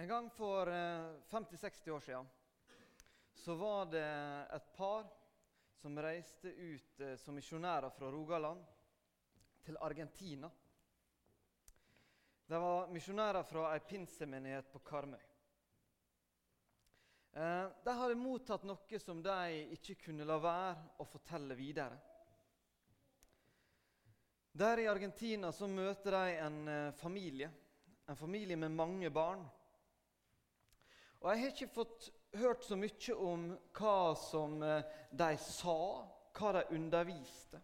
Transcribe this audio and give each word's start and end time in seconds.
En 0.00 0.08
gang 0.08 0.30
for 0.30 0.66
50-60 0.66 1.90
år 1.90 2.00
siden 2.00 2.28
så 3.32 3.54
var 3.54 3.86
det 3.86 4.46
et 4.56 4.70
par 4.72 5.04
som 5.76 5.98
reiste 6.00 6.48
ut 6.48 7.00
eh, 7.00 7.16
som 7.20 7.36
misjonærer 7.36 7.92
fra 7.92 8.08
Rogaland 8.12 8.62
til 9.64 9.76
Argentina. 9.76 10.48
De 12.46 12.62
var 12.64 12.88
misjonærer 12.88 13.44
fra 13.44 13.74
ei 13.74 13.84
pinsemenighet 13.92 14.72
på 14.72 14.80
Karmøy. 14.88 15.20
Eh, 17.36 17.68
de 17.84 17.98
hadde 18.00 18.18
mottatt 18.24 18.64
noe 18.64 19.04
som 19.04 19.20
de 19.20 19.38
ikke 19.76 20.00
kunne 20.06 20.24
la 20.24 20.40
være 20.40 20.96
å 20.96 21.10
fortelle 21.12 21.60
videre. 21.60 22.00
Der 24.56 24.80
i 24.80 24.90
Argentina 24.96 25.52
så 25.52 25.68
møter 25.68 26.22
de 26.22 26.36
en 26.40 26.60
eh, 26.68 26.92
familie, 27.04 27.52
en 28.08 28.24
familie 28.24 28.56
med 28.56 28.80
mange 28.80 29.12
barn. 29.12 29.44
Og 31.20 31.30
Jeg 31.30 31.40
har 31.40 31.46
ikke 31.52 31.74
fått 31.74 32.12
hørt 32.40 32.64
så 32.64 32.76
mye 32.80 33.14
om 33.16 33.42
hva 33.76 34.14
som 34.16 34.62
eh, 34.64 34.86
de 35.12 35.34
sa, 35.44 35.80
hva 36.38 36.52
de 36.56 36.62
underviste. 36.72 37.60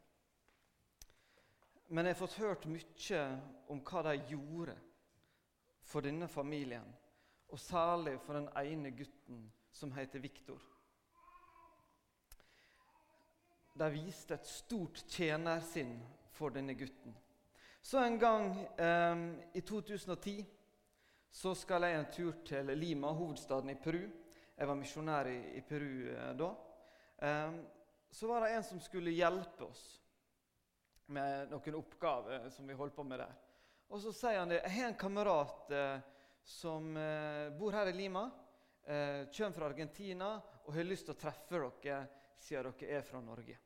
Men 1.88 2.05
jeg 2.05 2.16
har 2.16 2.20
fått 2.20 2.41
hørt 2.42 2.66
mye 2.69 3.23
om 3.73 3.80
hva 3.80 4.02
de 4.11 4.16
gjorde 4.28 4.74
for 5.87 6.05
denne 6.05 6.28
familien. 6.28 6.88
Og 7.48 7.61
særlig 7.62 8.19
for 8.27 8.37
den 8.37 8.50
ene 8.61 8.91
gutten 8.91 9.47
som 9.73 9.95
heter 9.95 10.20
Viktor. 10.20 10.61
De 13.77 13.88
viste 13.92 14.34
et 14.34 14.48
stort 14.50 15.00
tjenersinn 15.09 15.97
for 16.36 16.52
denne 16.52 16.75
gutten. 16.77 17.16
Så 17.80 18.02
en 18.05 18.19
gang 18.20 18.52
eh, 18.77 19.25
i 19.55 19.64
2010 19.64 20.45
så 21.36 21.52
skal 21.54 21.84
jeg 21.84 21.96
en 21.98 22.06
tur 22.08 22.36
til 22.48 22.70
Lima, 22.78 23.10
hovedstaden 23.12 23.68
i 23.68 23.77
Peru. 23.77 24.06
Jeg 24.56 24.68
var 24.70 24.78
misjonær 24.78 25.28
i, 25.28 25.36
i 25.58 25.61
Peru 25.69 26.06
eh, 26.08 26.30
da. 26.33 26.47
Eh, 27.28 27.58
så 28.08 28.30
var 28.30 28.41
det 28.47 28.55
en 28.56 28.64
som 28.64 28.78
skulle 28.80 29.12
hjelpe 29.12 29.66
oss 29.66 29.83
med 31.12 31.52
noen 31.52 31.77
oppgaver 31.77 32.48
som 32.55 32.64
vi 32.64 32.77
holdt 32.78 32.96
på 32.96 33.05
med 33.05 33.20
der. 33.20 33.34
Og 33.92 34.00
så 34.00 34.14
sier 34.16 34.41
han 34.41 34.55
det. 34.55 34.62
Jeg 34.62 34.74
har 34.78 34.88
en 34.88 34.96
kamerat 35.02 35.74
eh, 35.77 35.98
som 36.41 36.88
eh, 36.96 37.52
bor 37.58 37.77
her 37.77 37.92
i 37.92 37.94
Lima. 37.98 38.24
Eh, 38.86 39.28
kommer 39.28 39.58
fra 39.58 39.68
Argentina 39.68 40.30
og 40.64 40.72
har 40.72 40.89
lyst 40.89 41.11
til 41.11 41.18
å 41.18 41.20
treffe 41.20 41.61
dere 41.61 42.00
siden 42.41 42.72
dere 42.80 42.96
er 42.96 43.05
fra 43.05 43.20
Norge. 43.20 43.58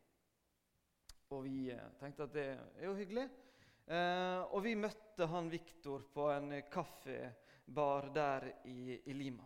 Og 1.30 1.46
vi 1.46 1.68
eh, 1.70 1.86
tenkte 2.02 2.26
at 2.26 2.34
det 2.34 2.48
er 2.50 2.90
jo 2.90 2.98
hyggelig. 2.98 3.30
Eh, 3.86 4.42
og 4.50 4.66
vi 4.66 4.74
møtte 4.74 5.30
han 5.30 5.54
Viktor 5.54 6.10
på 6.10 6.32
en 6.34 6.56
kaffebar 7.70 8.10
der 8.14 8.52
i, 8.64 9.00
i, 9.04 9.14
Lima. 9.14 9.44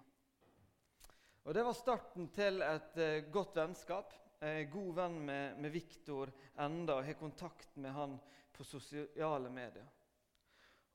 Og 1.43 1.55
Det 1.55 1.65
var 1.65 1.73
starten 1.73 2.29
til 2.33 2.63
et 2.63 2.97
eh, 2.97 3.25
godt 3.31 3.57
vennskap. 3.57 4.15
Jeg 4.41 4.63
er 4.63 4.71
god 4.71 4.95
venn 4.95 5.19
med, 5.27 5.59
med 5.61 5.71
Viktor 5.71 6.33
enda 6.59 6.97
og 6.97 7.05
har 7.05 7.15
kontakt 7.15 7.77
med 7.77 7.93
han 7.93 8.19
på 8.53 8.65
sosiale 8.65 9.51
medier. 9.51 9.87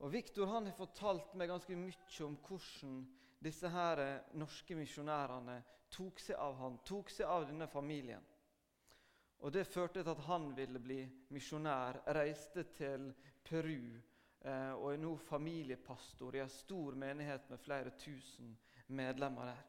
Og 0.00 0.12
Viktor 0.12 0.46
har 0.46 0.66
fortalt 0.74 1.34
meg 1.34 1.48
ganske 1.50 1.76
mye 1.76 2.26
om 2.26 2.36
hvordan 2.48 3.06
disse 3.38 3.68
her 3.68 3.98
eh, 3.98 4.34
norske 4.34 4.74
misjonærene 4.74 5.62
tok 5.90 6.18
seg 6.20 6.36
av 6.36 6.58
han, 6.58 6.78
tok 6.84 7.10
seg 7.10 7.26
av 7.26 7.46
denne 7.46 7.68
familien. 7.68 8.26
Og 9.40 9.52
Det 9.52 9.66
førte 9.66 10.02
til 10.02 10.10
at 10.10 10.26
han 10.26 10.50
ville 10.56 10.78
bli 10.82 11.04
misjonær, 11.30 12.02
reiste 12.12 12.66
til 12.74 13.12
Peru 13.44 13.94
eh, 13.94 14.09
og 14.40 14.86
er 14.88 15.00
nå 15.02 15.10
familiepastor 15.28 16.38
i 16.38 16.40
en 16.40 16.52
stor 16.52 16.94
menighet 16.96 17.50
med 17.52 17.60
flere 17.60 17.90
tusen 18.00 18.54
medlemmer 18.88 19.50
der. 19.50 19.66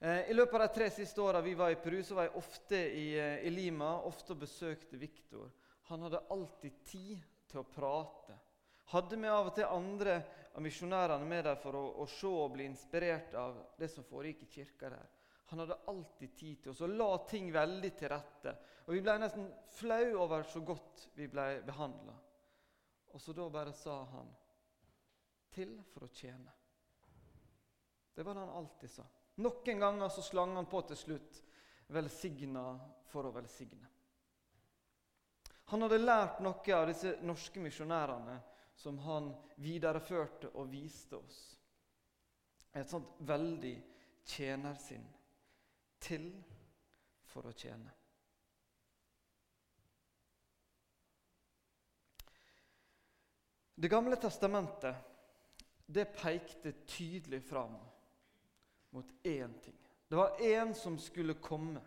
Eh, 0.00 0.30
I 0.30 0.34
løpet 0.34 0.54
av 0.54 0.60
de 0.60 0.74
tre 0.74 0.86
siste 0.90 1.20
åra 1.20 1.42
vi 1.44 1.52
var 1.54 1.70
i 1.70 1.76
Peru, 1.76 1.98
så 2.02 2.16
var 2.16 2.28
jeg 2.28 2.38
ofte 2.40 2.78
i, 2.96 3.18
eh, 3.20 3.42
i 3.44 3.50
Lima 3.50 3.98
ofte 4.08 4.34
besøkte 4.34 4.96
Viktor. 4.96 5.50
Han 5.90 6.06
hadde 6.06 6.22
alltid 6.30 6.84
tid 6.84 7.26
til 7.50 7.60
å 7.60 7.68
prate. 7.68 8.38
Hadde 8.94 9.18
vi 9.20 9.28
av 9.28 9.50
og 9.50 9.54
til 9.54 9.68
andre 9.68 10.14
av 10.54 10.64
misjonærene 10.64 11.28
med 11.28 11.44
der 11.44 11.60
for 11.60 11.76
å, 11.76 11.84
å 12.00 12.06
se 12.08 12.26
og 12.26 12.54
bli 12.54 12.64
inspirert 12.64 13.34
av 13.34 13.60
det 13.78 13.90
som 13.92 14.06
foregikk 14.08 14.46
i 14.46 14.50
kirka 14.54 14.88
der. 14.88 15.06
Han 15.52 15.58
hadde 15.58 15.78
alltid 15.92 16.34
tid 16.36 16.62
til 16.62 16.72
oss 16.72 16.80
og 16.80 16.96
la 16.96 17.10
ting 17.28 17.52
veldig 17.52 17.92
til 17.98 18.08
rette. 18.08 18.56
Og 18.86 18.94
Vi 18.94 19.04
ble 19.04 19.18
nesten 19.20 19.52
flau 19.76 20.16
over 20.24 20.48
så 20.48 20.64
godt 20.64 21.10
vi 21.14 21.28
ble 21.28 21.60
behandla. 21.66 22.16
Og 23.12 23.20
så 23.20 23.32
da 23.32 23.48
bare 23.50 23.72
sa 23.72 24.02
han 24.12 24.28
til 25.50 25.76
for 25.92 26.06
å 26.06 26.12
tjene. 26.14 26.52
Det 28.14 28.22
var 28.22 28.34
det 28.34 28.44
han 28.44 28.58
alltid 28.62 28.90
sa. 28.90 29.06
Noen 29.40 29.80
ganger 29.80 30.08
så 30.12 30.22
slang 30.22 30.54
han 30.56 30.68
på 30.70 30.82
til 30.82 30.96
slutt 30.96 31.42
'velsigna 31.90 32.78
for 33.10 33.26
å 33.26 33.32
velsigne'. 33.32 33.88
Han 35.70 35.82
hadde 35.82 35.98
lært 35.98 36.40
noe 36.40 36.74
av 36.74 36.86
disse 36.86 37.16
norske 37.22 37.60
misjonærene 37.60 38.40
som 38.74 38.98
han 38.98 39.30
videreførte 39.56 40.48
og 40.54 40.70
viste 40.72 41.16
oss. 41.16 41.38
Et 42.74 42.88
sånt 42.88 43.06
veldig 43.18 43.76
tjenersinn 44.24 45.06
til 46.00 46.30
for 47.30 47.46
å 47.46 47.52
tjene. 47.52 47.99
Det 53.80 53.88
gamle 53.88 54.16
testamentet 54.20 54.96
det 55.86 56.04
pekte 56.04 56.72
tydelig 56.86 57.42
fram 57.42 57.78
mot 58.90 59.06
én 59.22 59.54
ting. 59.60 59.78
Det 60.08 60.16
var 60.16 60.36
én 60.40 60.74
som 60.74 60.98
skulle 60.98 61.34
komme. 61.34 61.80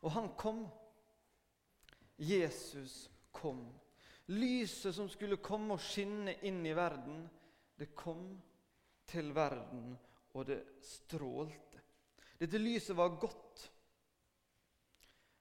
Og 0.00 0.10
han 0.10 0.28
kom. 0.38 0.68
Jesus 2.16 3.10
kom. 3.30 3.74
Lyset 4.26 4.94
som 4.94 5.08
skulle 5.10 5.36
komme 5.36 5.74
og 5.74 5.82
skinne 5.82 6.36
inn 6.46 6.62
i 6.66 6.76
verden, 6.76 7.26
det 7.74 7.90
kom 7.98 8.38
til 9.10 9.34
verden, 9.34 9.98
og 10.32 10.46
det 10.46 10.60
strålte. 10.80 11.82
Dette 12.38 12.62
lyset 12.62 12.96
var 12.96 13.18
godt. 13.18 13.66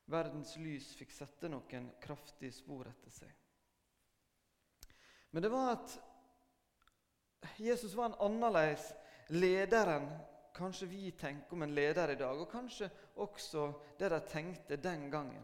Verdens 0.09 0.57
lys 0.57 0.95
fikk 0.97 1.13
sette 1.13 1.53
noen 1.53 1.93
kraftige 2.01 2.51
spor 2.51 2.89
etter 2.89 3.19
seg. 3.21 3.42
Men 5.33 5.41
det 5.41 5.49
var 5.49 5.71
at 5.73 5.95
Jesus 7.57 7.95
var 7.97 8.11
en 8.11 8.19
annerledes 8.21 8.91
leder 9.33 9.89
enn 9.95 10.05
kanskje 10.53 10.85
vi 10.91 11.07
tenker 11.17 11.57
om 11.57 11.65
en 11.65 11.73
leder 11.73 12.13
i 12.13 12.19
dag, 12.19 12.37
og 12.37 12.51
kanskje 12.51 12.89
også 13.23 13.71
det 13.97 14.11
de 14.13 14.19
tenkte 14.29 14.77
den 14.77 15.07
gangen. 15.09 15.41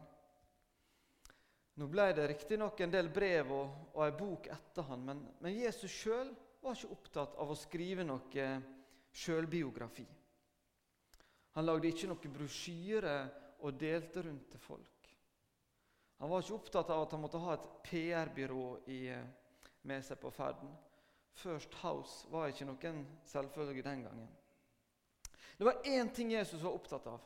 Nå 1.79 1.88
ble 1.89 2.09
det 2.13 2.28
riktignok 2.29 2.81
en 2.83 2.94
del 2.94 3.09
brev 3.13 3.49
og, 3.55 3.73
og 3.95 4.03
ei 4.05 4.13
bok 4.19 4.49
etter 4.53 4.85
han, 4.91 5.05
men, 5.07 5.23
men 5.41 5.57
Jesus 5.57 5.89
sjøl 5.89 6.29
var 6.61 6.75
ikke 6.75 6.94
opptatt 6.94 7.38
av 7.39 7.49
å 7.49 7.57
skrive 7.57 8.05
noe 8.05 8.47
sjølbiografi. 9.16 10.05
Han 11.57 11.66
lagde 11.66 11.89
ikke 11.89 12.11
noen 12.11 12.35
brosjyre 12.35 13.16
og 13.66 13.79
delte 13.79 14.22
rundt 14.28 14.51
til 14.53 14.61
folk. 14.61 15.09
Han 16.19 16.29
var 16.29 16.44
ikke 16.44 16.57
opptatt 16.59 16.91
av 16.94 17.05
at 17.07 17.16
han 17.16 17.23
måtte 17.23 17.41
ha 17.41 17.55
et 17.55 17.69
PR-byrå 17.88 18.67
med 19.81 20.03
seg 20.06 20.19
på 20.19 20.31
ferden. 20.31 20.72
First 21.40 21.73
House 21.84 22.28
var 22.31 22.50
ikke 22.51 22.67
noen 22.67 23.03
selvfølge 23.28 23.84
den 23.85 24.03
gangen. 24.07 24.29
Det 25.57 25.67
var 25.67 25.81
én 25.84 26.09
ting 26.16 26.31
Jesus 26.31 26.62
var 26.63 26.75
opptatt 26.75 27.07
av, 27.12 27.19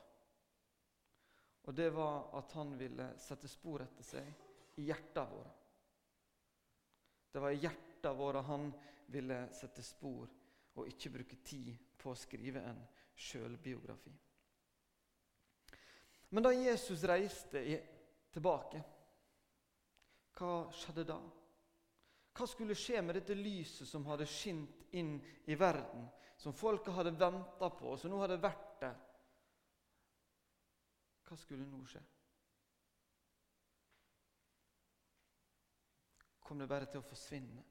og 1.64 1.76
det 1.78 1.90
var 1.94 2.32
at 2.38 2.52
han 2.58 2.74
ville 2.78 3.12
sette 3.22 3.48
spor 3.48 3.84
etter 3.86 4.06
seg 4.06 4.80
i 4.82 4.88
hjertene 4.88 5.30
våre. 5.30 5.52
Det 7.34 7.42
var 7.42 7.54
i 7.54 7.62
hjertene 7.62 8.18
våre 8.18 8.42
han 8.48 8.72
ville 9.14 9.38
sette 9.54 9.86
spor, 9.86 10.30
og 10.74 10.90
ikke 10.90 11.14
bruke 11.14 11.38
tid 11.46 11.70
på 11.98 12.10
å 12.10 12.18
skrive 12.18 12.64
en 12.66 12.82
sjølbiografi. 13.14 14.14
Men 16.34 16.46
da 16.48 16.50
Jesus 16.58 17.06
reiste 17.06 17.62
tilbake, 18.34 18.82
hva 20.34 20.54
skjedde 20.74 21.06
da? 21.06 21.20
Hva 22.34 22.48
skulle 22.50 22.78
skje 22.78 23.02
med 23.06 23.20
dette 23.20 23.36
lyset 23.38 23.88
som 23.88 24.06
hadde 24.10 24.26
skint 24.30 24.88
inn 24.98 25.16
i 25.46 25.58
verden, 25.60 26.08
som 26.38 26.56
folket 26.58 26.96
hadde 26.96 27.14
venta 27.20 27.70
på, 27.70 27.94
og 27.94 28.00
som 28.02 28.12
nå 28.12 28.22
hadde 28.24 28.42
vært 28.42 28.80
der? 28.82 28.98
Hva 31.28 31.38
skulle 31.38 31.68
nå 31.70 31.84
skje? 31.90 32.02
Kom 36.44 36.60
det 36.60 36.68
bare 36.70 36.90
til 36.90 37.00
å 37.00 37.08
forsvinne? 37.08 37.64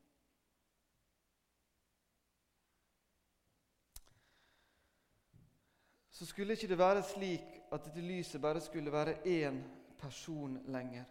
så 6.22 6.26
skulle 6.26 6.52
ikke 6.52 6.68
det 6.68 6.78
være 6.78 7.02
slik 7.02 7.54
at 7.72 7.84
dette 7.84 8.00
lyset 8.00 8.40
bare 8.40 8.60
skulle 8.60 8.92
være 8.92 9.14
én 9.26 9.56
person 9.98 10.58
lenger. 10.66 11.04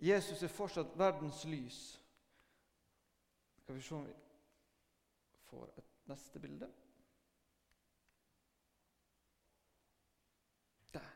Jesus 0.00 0.42
er 0.42 0.48
fortsatt 0.48 0.98
verdens 0.98 1.44
lys. 1.44 1.99
Skal 3.70 3.76
vi 3.76 3.82
se 3.82 3.94
om 3.94 4.04
vi 4.04 4.12
får 5.46 5.68
et 5.78 5.90
neste 6.10 6.38
bilde. 6.38 6.66
Der. 10.90 11.06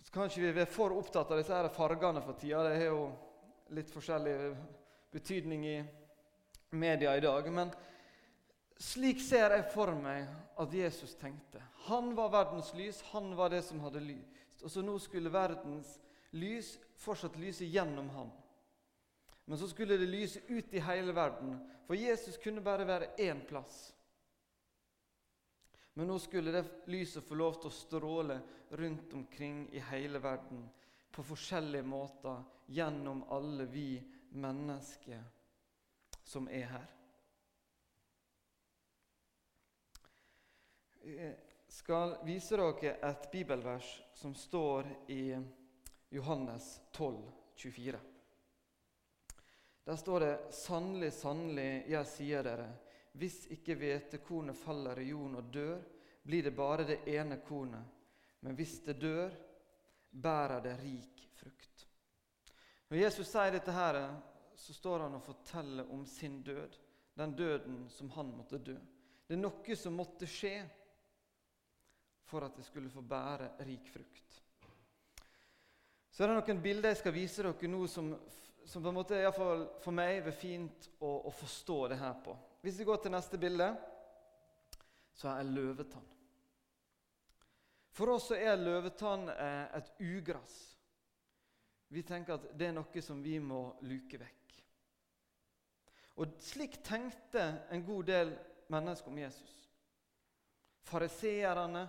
Så 0.00 0.12
kan 0.12 0.24
ikke 0.24 0.46
vi 0.46 0.54
være 0.56 0.72
for 0.72 0.96
opptatt 0.96 1.34
av 1.34 1.42
disse 1.42 1.52
her 1.52 1.68
fargene 1.76 2.24
for 2.24 2.40
tida. 2.40 2.62
Det 2.64 2.80
har 2.80 2.88
jo 2.88 3.04
litt 3.76 3.92
forskjellig 3.92 4.34
betydning 5.12 5.68
i 5.68 5.76
media 6.80 7.12
i 7.12 7.26
dag. 7.28 7.52
Men 7.52 7.76
slik 8.80 9.20
ser 9.20 9.52
jeg 9.58 9.68
for 9.76 9.92
meg 10.00 10.32
at 10.56 10.80
Jesus 10.80 11.12
tenkte. 11.20 11.60
Han 11.92 12.14
var 12.16 12.32
verdens 12.40 12.72
lys, 12.72 13.04
han 13.12 13.34
var 13.36 13.52
det 13.52 13.66
som 13.68 13.84
hadde 13.84 14.00
lyst. 14.00 14.64
Og 14.64 14.72
så 14.72 14.80
nå 14.80 14.96
skulle 14.96 15.28
verdens 15.28 15.98
lys 16.32 16.78
fortsatt 16.96 17.36
lyse 17.36 17.68
gjennom 17.68 18.08
ham. 18.16 18.38
Men 19.50 19.58
så 19.58 19.68
skulle 19.68 19.96
det 19.96 20.06
lyse 20.06 20.40
ut 20.46 20.74
i 20.74 20.78
hele 20.78 21.12
verden, 21.12 21.56
for 21.86 21.98
Jesus 21.98 22.36
kunne 22.38 22.60
bare 22.62 22.84
være 22.86 23.06
én 23.18 23.40
plass. 23.48 23.94
Men 25.98 26.06
nå 26.06 26.18
skulle 26.22 26.52
det 26.54 26.62
lyset 26.86 27.26
få 27.26 27.34
lov 27.34 27.56
til 27.58 27.66
å 27.66 27.74
stråle 27.74 28.36
rundt 28.78 29.16
omkring 29.18 29.64
i 29.74 29.82
hele 29.88 30.20
verden 30.22 30.68
på 31.10 31.24
forskjellige 31.32 31.82
måter 31.82 32.44
gjennom 32.70 33.24
alle 33.26 33.66
vi 33.66 33.88
mennesker 34.38 35.24
som 36.22 36.46
er 36.46 36.70
her. 36.70 36.86
Jeg 41.10 41.34
skal 41.74 42.14
vise 42.22 42.54
dere 42.54 42.94
et 43.10 43.28
bibelvers 43.34 43.90
som 44.14 44.38
står 44.38 44.94
i 45.10 45.24
Johannes 46.14 46.70
12, 46.94 47.18
24. 47.66 48.06
Der 49.84 49.96
står 49.96 50.20
det 50.20 50.34
sannelig, 50.54 51.12
sannelig, 51.12 51.68
jeg 51.88 52.06
sier 52.06 52.44
dere, 52.46 52.68
hvis 53.18 53.46
ikke 53.50 53.74
hvetekornet 53.80 54.58
faller 54.58 55.00
i 55.00 55.08
jorden 55.10 55.38
og 55.40 55.48
dør, 55.52 55.80
blir 56.22 56.44
det 56.46 56.54
bare 56.54 56.86
det 56.86 56.98
ene 57.10 57.40
kornet. 57.42 57.96
Men 58.40 58.56
hvis 58.56 58.78
det 58.84 59.00
dør, 59.00 59.32
bærer 60.10 60.60
det 60.64 60.76
rik 60.82 61.24
frukt. 61.36 61.86
Når 62.90 62.98
Jesus 62.98 63.28
sier 63.30 63.54
dette, 63.54 63.72
her, 63.72 63.98
så 64.54 64.74
står 64.74 65.06
han 65.06 65.16
og 65.16 65.24
forteller 65.24 65.90
om 65.92 66.04
sin 66.06 66.42
død. 66.42 66.76
Den 67.14 67.34
døden 67.36 67.88
som 67.90 68.10
han 68.10 68.30
måtte 68.36 68.58
dø. 68.58 68.76
Det 69.26 69.36
er 69.36 69.42
noe 69.42 69.76
som 69.76 69.96
måtte 69.96 70.28
skje 70.30 70.54
for 72.30 72.46
at 72.46 72.56
det 72.56 72.64
skulle 72.66 72.90
få 72.90 73.02
bære 73.02 73.52
rik 73.66 73.90
frukt. 73.90 74.38
Så 76.10 76.24
er 76.24 76.30
det 76.30 76.38
noen 76.40 76.62
bilder 76.62 76.92
jeg 76.92 77.00
skal 77.00 77.14
vise 77.14 77.44
dere 77.44 77.70
nå 77.70 77.84
som, 77.90 78.10
som 78.64 78.82
på 78.82 78.88
en 78.88 78.94
måte, 78.94 79.18
iallfall 79.18 79.66
for 79.82 79.94
meg 79.96 80.20
er 80.20 80.36
fint 80.36 80.88
å, 80.98 81.10
å, 81.28 81.32
forstå 81.34 81.78
det 81.92 82.00
her 82.00 82.16
på. 82.24 82.36
Hvis 82.64 82.80
vi 82.80 82.86
går 82.88 83.00
til 83.02 83.14
neste 83.14 83.38
bilde, 83.40 83.70
så 85.16 85.32
er 85.34 85.48
løvetann. 85.48 86.08
For 87.90 88.14
oss 88.14 88.30
er 88.36 88.60
løvetann 88.60 89.28
eh, 89.32 89.78
et 89.80 89.90
ugress. 90.00 90.58
Vi 91.90 92.04
tenker 92.06 92.36
at 92.36 92.52
det 92.54 92.68
er 92.70 92.76
noe 92.76 93.02
som 93.02 93.22
vi 93.22 93.38
må 93.42 93.64
luke 93.82 94.20
vekk. 94.20 94.36
Og 96.20 96.36
Slik 96.44 96.78
tenkte 96.84 97.46
en 97.72 97.82
god 97.86 98.06
del 98.12 98.34
mennesker 98.70 99.10
om 99.10 99.18
Jesus. 99.18 99.56
Fariseerne, 100.86 101.86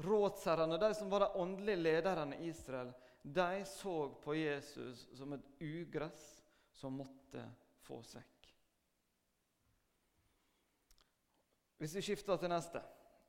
rådsherrene, 0.00 0.78
de 0.80 0.90
som 0.94 1.10
var 1.10 1.26
de 1.26 1.40
åndelige 1.42 1.82
lederne 1.82 2.38
i 2.40 2.48
Israel, 2.48 2.92
de 3.22 3.64
så 3.64 4.08
på 4.22 4.34
Jesus 4.34 5.08
som 5.12 5.32
et 5.32 5.48
ugress 5.60 6.42
som 6.72 6.96
måtte 6.96 7.44
få 7.84 8.00
sekk. 8.06 8.48
Hvis 11.80 11.94
vi 11.96 12.02
skifter 12.04 12.36
til 12.36 12.52
neste, 12.52 12.82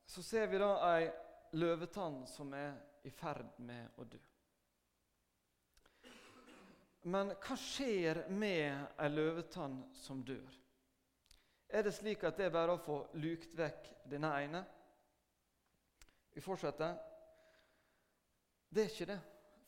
så 0.06 0.22
ser 0.24 0.48
vi 0.52 0.60
da 0.60 0.74
ei 0.92 1.06
løvetann 1.56 2.22
som 2.28 2.52
er 2.56 2.74
i 3.04 3.10
ferd 3.12 3.48
med 3.64 4.00
å 4.00 4.04
dø. 4.04 4.20
Men 7.12 7.32
hva 7.34 7.56
skjer 7.58 8.26
med 8.30 8.98
ei 9.00 9.08
løvetann 9.10 9.80
som 9.96 10.20
dør? 10.24 10.58
Er 11.72 11.82
det 11.86 11.94
slik 11.96 12.22
at 12.28 12.36
det 12.36 12.46
er 12.46 12.54
bare 12.54 12.76
å 12.76 12.82
få 12.84 12.98
lukt 13.18 13.56
vekk 13.56 13.88
denne 14.12 14.30
ene? 14.44 14.60
Vi 16.32 16.44
fortsetter. 16.44 16.94
Det 18.68 18.84
er 18.84 18.92
ikke 18.92 19.08
det. 19.08 19.20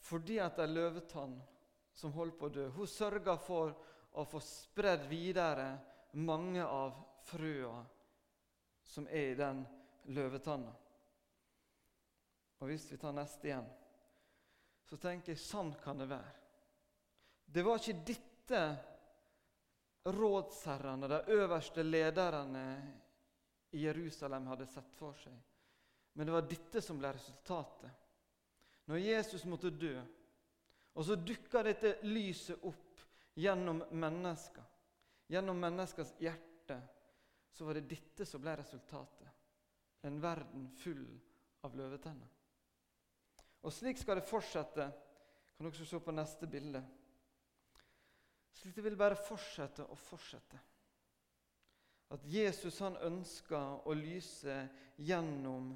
Fordi 0.04 0.38
at 0.42 0.60
ei 0.60 0.68
løvetann 0.68 1.38
som 1.94 2.12
holder 2.12 2.36
på 2.38 2.48
å 2.48 2.52
dø, 2.52 2.68
hun 2.76 2.90
sørger 2.90 3.38
for 3.40 3.72
å 4.20 4.24
få 4.28 4.40
spredd 4.44 5.06
videre 5.08 5.68
mange 6.20 6.64
av 6.64 6.98
frøa 7.24 7.78
som 8.84 9.06
er 9.08 9.32
i 9.32 9.38
den 9.38 9.62
løvetanna. 10.12 10.74
Og 12.60 12.68
hvis 12.70 12.86
vi 12.92 12.98
tar 13.00 13.16
neste 13.16 13.48
igjen, 13.48 13.66
så 14.84 14.98
tenker 15.00 15.32
jeg 15.32 15.40
sånn 15.40 15.72
kan 15.82 15.98
det 15.98 16.10
være. 16.12 16.34
Det 17.44 17.64
var 17.64 17.80
ikke 17.80 18.04
dette 18.06 18.62
rådsherrene, 20.04 21.08
de 21.08 21.34
øverste 21.38 21.82
lederne 21.82 22.64
i 23.74 23.84
Jerusalem 23.86 24.46
hadde 24.52 24.68
sett 24.68 24.92
for 24.98 25.16
seg. 25.18 25.34
Men 26.14 26.28
det 26.28 26.34
var 26.36 26.48
dette 26.48 26.82
som 26.84 27.00
ble 27.00 27.10
resultatet. 27.16 28.03
Når 28.90 29.00
Jesus 29.00 29.44
måtte 29.48 29.72
dø, 29.72 29.94
og 30.94 31.06
så 31.06 31.16
dukka 31.16 31.62
dette 31.66 31.96
lyset 32.06 32.62
opp 32.62 33.00
gjennom 33.34 33.80
mennesker, 33.90 34.64
gjennom 35.32 35.58
menneskers 35.58 36.12
hjerte, 36.20 36.76
så 37.54 37.66
var 37.66 37.78
det 37.78 37.88
dette 37.90 38.26
som 38.26 38.42
ble 38.42 38.56
resultatet. 38.60 39.30
En 40.04 40.20
verden 40.20 40.68
full 40.82 41.06
av 41.64 41.76
løvetenner. 41.78 42.30
Og 43.64 43.72
slik 43.72 43.98
skal 43.98 44.20
det 44.20 44.28
fortsette. 44.28 44.90
Kan 45.54 45.68
dere 45.70 45.86
se 45.86 46.00
på 46.02 46.12
neste 46.12 46.48
bilde. 46.50 46.82
Slik 48.54 48.74
det 48.76 48.84
vil 48.84 48.98
bare 48.98 49.18
fortsette 49.18 49.86
og 49.88 49.98
fortsette. 49.98 50.60
At 52.14 52.26
Jesus 52.28 52.78
han 52.84 52.98
ønsker 53.06 53.88
å 53.88 53.94
lyse 53.96 54.58
gjennom 55.00 55.72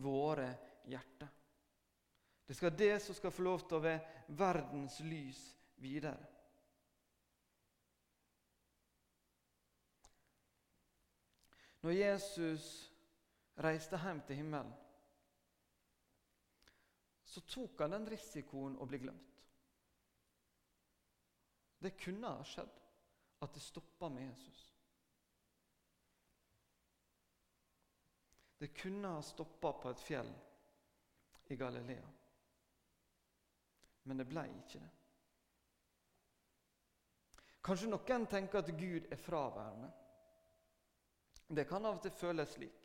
våre 0.00 0.48
hjerter. 0.86 1.32
Det 2.46 2.54
skal 2.54 2.76
det 2.76 3.00
som 3.02 3.14
skal 3.14 3.30
få 3.34 3.42
lov 3.42 3.64
til 3.66 3.78
å 3.78 3.82
være 3.82 4.34
verdens 4.38 5.00
lys 5.02 5.40
videre. 5.82 6.18
Når 11.82 11.94
Jesus 11.94 12.66
reiste 13.62 13.98
hjem 14.02 14.20
til 14.26 14.40
himmelen, 14.40 14.72
så 17.26 17.42
tok 17.46 17.82
han 17.82 17.94
den 17.94 18.08
risikoen 18.10 18.78
å 18.80 18.86
bli 18.88 19.02
glemt. 19.02 19.42
Det 21.78 21.92
kunne 22.00 22.30
ha 22.38 22.46
skjedd 22.46 22.78
at 23.44 23.54
det 23.54 23.62
stoppa 23.62 24.08
med 24.08 24.24
Jesus. 24.26 24.62
Det 28.58 28.72
kunne 28.74 29.14
ha 29.18 29.22
stoppa 29.22 29.74
på 29.82 29.92
et 29.92 30.04
fjell 30.06 30.30
i 31.52 31.58
Galilea. 31.60 32.15
Men 34.06 34.20
det 34.22 34.28
ble 34.30 34.46
ikke 34.52 34.80
det. 34.80 34.92
Kanskje 37.66 37.90
noen 37.90 38.26
tenker 38.30 38.62
at 38.62 38.74
Gud 38.78 39.08
er 39.10 39.18
fraværende. 39.18 39.88
Det 41.48 41.66
kan 41.66 41.86
av 41.86 41.98
og 41.98 42.02
til 42.04 42.14
føles 42.14 42.52
slik. 42.54 42.84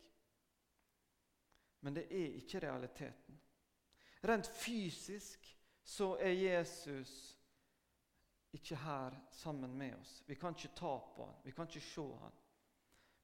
Men 1.82 1.94
det 1.94 2.06
er 2.10 2.38
ikke 2.38 2.62
realiteten. 2.62 3.38
Rent 4.22 4.46
fysisk 4.46 5.46
så 5.82 6.12
er 6.22 6.34
Jesus 6.38 7.12
ikke 8.54 8.76
her 8.76 9.16
sammen 9.30 9.74
med 9.78 9.96
oss. 9.96 10.22
Vi 10.26 10.34
kan 10.38 10.54
ikke 10.54 10.74
ta 10.78 10.92
på 11.16 11.26
han, 11.26 11.40
vi 11.42 11.50
kan 11.50 11.66
ikke 11.66 11.86
se 11.86 12.06
han. 12.20 12.38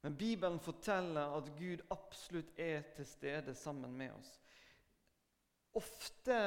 Men 0.01 0.17
Bibelen 0.17 0.61
forteller 0.61 1.37
at 1.37 1.51
Gud 1.59 1.83
absolutt 1.91 2.59
er 2.59 2.83
til 2.97 3.07
stede 3.07 3.55
sammen 3.55 3.93
med 3.99 4.13
oss. 4.15 4.41
Ofte 5.75 6.39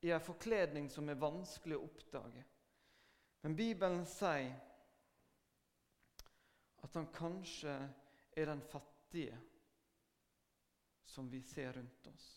i 0.00 0.10
en 0.10 0.20
forkledning 0.20 0.88
som 0.90 1.08
er 1.08 1.20
vanskelig 1.20 1.76
å 1.76 1.84
oppdage. 1.84 2.44
Men 3.40 3.56
Bibelen 3.56 4.04
sier 4.08 4.52
at 6.80 6.94
han 6.96 7.08
kanskje 7.12 7.74
er 8.36 8.48
den 8.48 8.62
fattige 8.64 9.36
som 11.04 11.28
vi 11.30 11.42
ser 11.42 11.72
rundt 11.76 12.06
oss. 12.06 12.28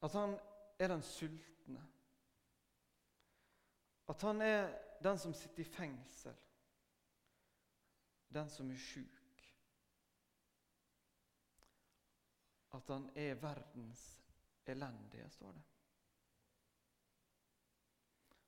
At 0.00 0.14
han 0.18 0.34
er 0.78 0.88
den 0.88 1.02
sultne. 1.02 1.82
At 4.06 4.22
han 4.22 4.42
er 4.42 4.70
den 5.02 5.18
som 5.18 5.34
sitter 5.34 5.62
i 5.62 5.70
fengsel. 5.70 6.34
Den 8.28 8.50
som 8.50 8.70
er 8.70 8.80
sjuk. 8.80 9.46
At 12.76 12.88
han 12.88 13.08
er 13.14 13.38
verdens 13.40 14.04
elendige, 14.66 15.30
står 15.30 15.52
det. 15.52 15.64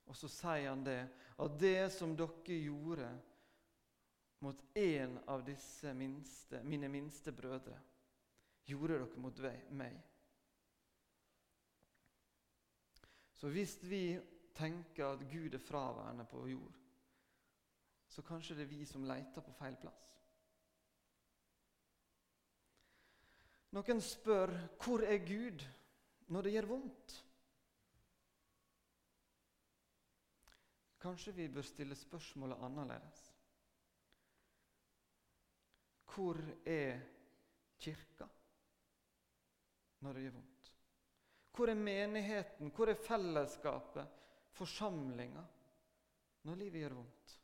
Og 0.09 0.17
så 0.17 0.29
sier 0.31 0.71
han 0.71 0.81
det, 0.85 1.01
at 1.39 1.57
det 1.61 1.91
som 1.93 2.15
dere 2.17 2.57
gjorde 2.65 3.09
mot 4.39 4.61
en 4.79 5.19
av 5.29 5.43
disse 5.45 5.93
minste, 5.93 6.63
mine 6.63 6.89
minste 6.89 7.31
brødre, 7.35 7.77
gjorde 8.65 8.97
dere 8.97 9.21
mot 9.21 9.41
meg. 9.77 9.99
Så 13.39 13.51
hvis 13.53 13.77
vi 13.87 14.03
tenker 14.55 15.13
at 15.13 15.23
Gud 15.31 15.53
er 15.53 15.63
fraværende 15.63 16.25
på 16.27 16.47
jord, 16.49 16.75
så 18.09 18.25
kanskje 18.25 18.57
det 18.57 18.65
er 18.65 18.73
vi 18.73 18.85
som 18.89 19.05
leter 19.07 19.45
på 19.45 19.53
feil 19.55 19.77
plass. 19.79 20.07
Noen 23.77 24.01
spør 24.01 24.55
hvor 24.81 25.05
er 25.05 25.21
Gud 25.21 25.63
når 26.33 26.45
det 26.47 26.53
gjør 26.55 26.71
vondt? 26.73 27.19
Kanskje 30.99 31.33
vi 31.33 31.47
bør 31.47 31.63
stille 31.63 31.95
spørsmålet 31.95 32.63
annerledes. 32.63 33.21
Hvor 36.09 36.39
er 36.67 36.99
kirka 37.79 38.27
når 39.99 40.13
det 40.13 40.23
gjør 40.23 40.35
vondt? 40.35 40.71
Hvor 41.55 41.71
er 41.71 41.75
menigheten? 41.75 42.71
Hvor 42.75 42.91
er 42.91 42.99
fellesskapet, 43.07 44.07
forsamlinga, 44.51 45.43
når 46.43 46.55
livet 46.55 46.83
gjør 46.83 46.97
vondt? 46.99 47.35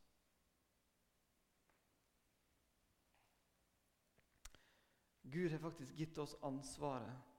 Gud 5.32 5.50
har 5.52 5.60
faktisk 5.60 5.96
gitt 5.98 6.18
oss 6.22 6.36
ansvaret 6.46 7.32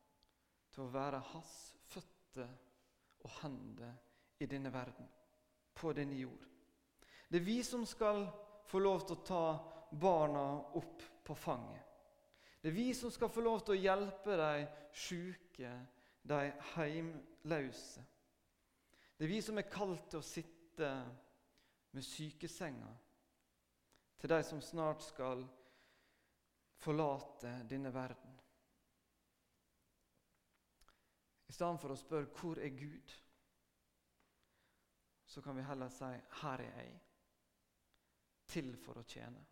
til 0.74 0.84
å 0.84 0.92
være 0.92 1.22
hans 1.30 1.52
føtter 1.88 2.50
og 3.24 3.30
hender 3.40 3.94
i 4.42 4.48
denne 4.50 4.72
verden, 4.74 5.06
på 5.76 5.92
denne 5.96 6.16
jord. 6.18 6.46
Det 7.28 7.40
er 7.40 7.46
vi 7.46 7.60
som 7.64 7.84
skal 7.86 8.24
få 8.66 8.80
lov 8.82 9.04
til 9.06 9.16
å 9.16 9.26
ta 9.26 9.44
barna 9.90 10.46
opp 10.78 11.02
på 11.24 11.34
fanget. 11.34 11.82
Det 12.60 12.72
er 12.72 12.74
vi 12.74 12.94
som 12.94 13.12
skal 13.14 13.30
få 13.30 13.44
lov 13.44 13.60
til 13.62 13.76
å 13.76 13.82
hjelpe 13.82 14.36
de 14.40 14.66
sjuke, 14.96 15.72
de 16.26 16.40
heimløse. 16.74 18.02
Det 19.16 19.24
er 19.24 19.30
vi 19.30 19.42
som 19.44 19.58
er 19.58 19.70
kalt 19.70 20.08
til 20.10 20.20
å 20.20 20.26
sitte 20.26 20.88
med 21.94 22.04
sykesenga 22.04 22.90
til 24.20 24.32
de 24.32 24.40
som 24.44 24.62
snart 24.64 25.04
skal 25.04 25.44
forlate 26.82 27.52
denne 27.70 27.92
verden. 27.94 28.34
I 31.46 31.54
stedet 31.54 31.80
for 31.80 31.94
å 31.94 31.96
spørre 31.96 32.26
'Hvor 32.26 32.58
er 32.58 32.68
Gud?', 32.68 33.14
så 35.36 35.42
kan 35.42 35.56
vi 35.56 35.62
heller 35.62 35.88
si 35.88 36.04
'Her 36.04 36.60
er 36.60 36.82
jeg', 36.82 37.00
til 38.46 38.76
for 38.76 38.96
å 38.96 39.02
tjene. 39.02 39.42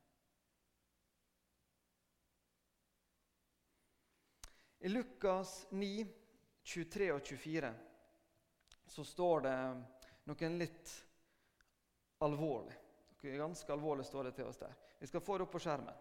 I 4.79 4.89
Lukas 4.89 5.67
9, 5.71 6.07
23 6.63 7.11
og 7.13 7.21
24 7.21 7.75
så 8.87 9.05
står 9.05 9.41
det 9.41 9.85
noe 10.25 10.51
litt 10.57 10.95
alvorlig. 12.19 12.79
Noe 13.11 13.37
ganske 13.37 13.73
alvorlig 13.73 14.07
står 14.07 14.25
det 14.25 14.35
til 14.39 14.49
oss 14.49 14.63
der. 14.65 14.73
Vi 14.99 15.07
skal 15.07 15.21
få 15.21 15.37
det 15.37 15.45
opp 15.45 15.53
på 15.53 15.63
skjermen. 15.67 16.01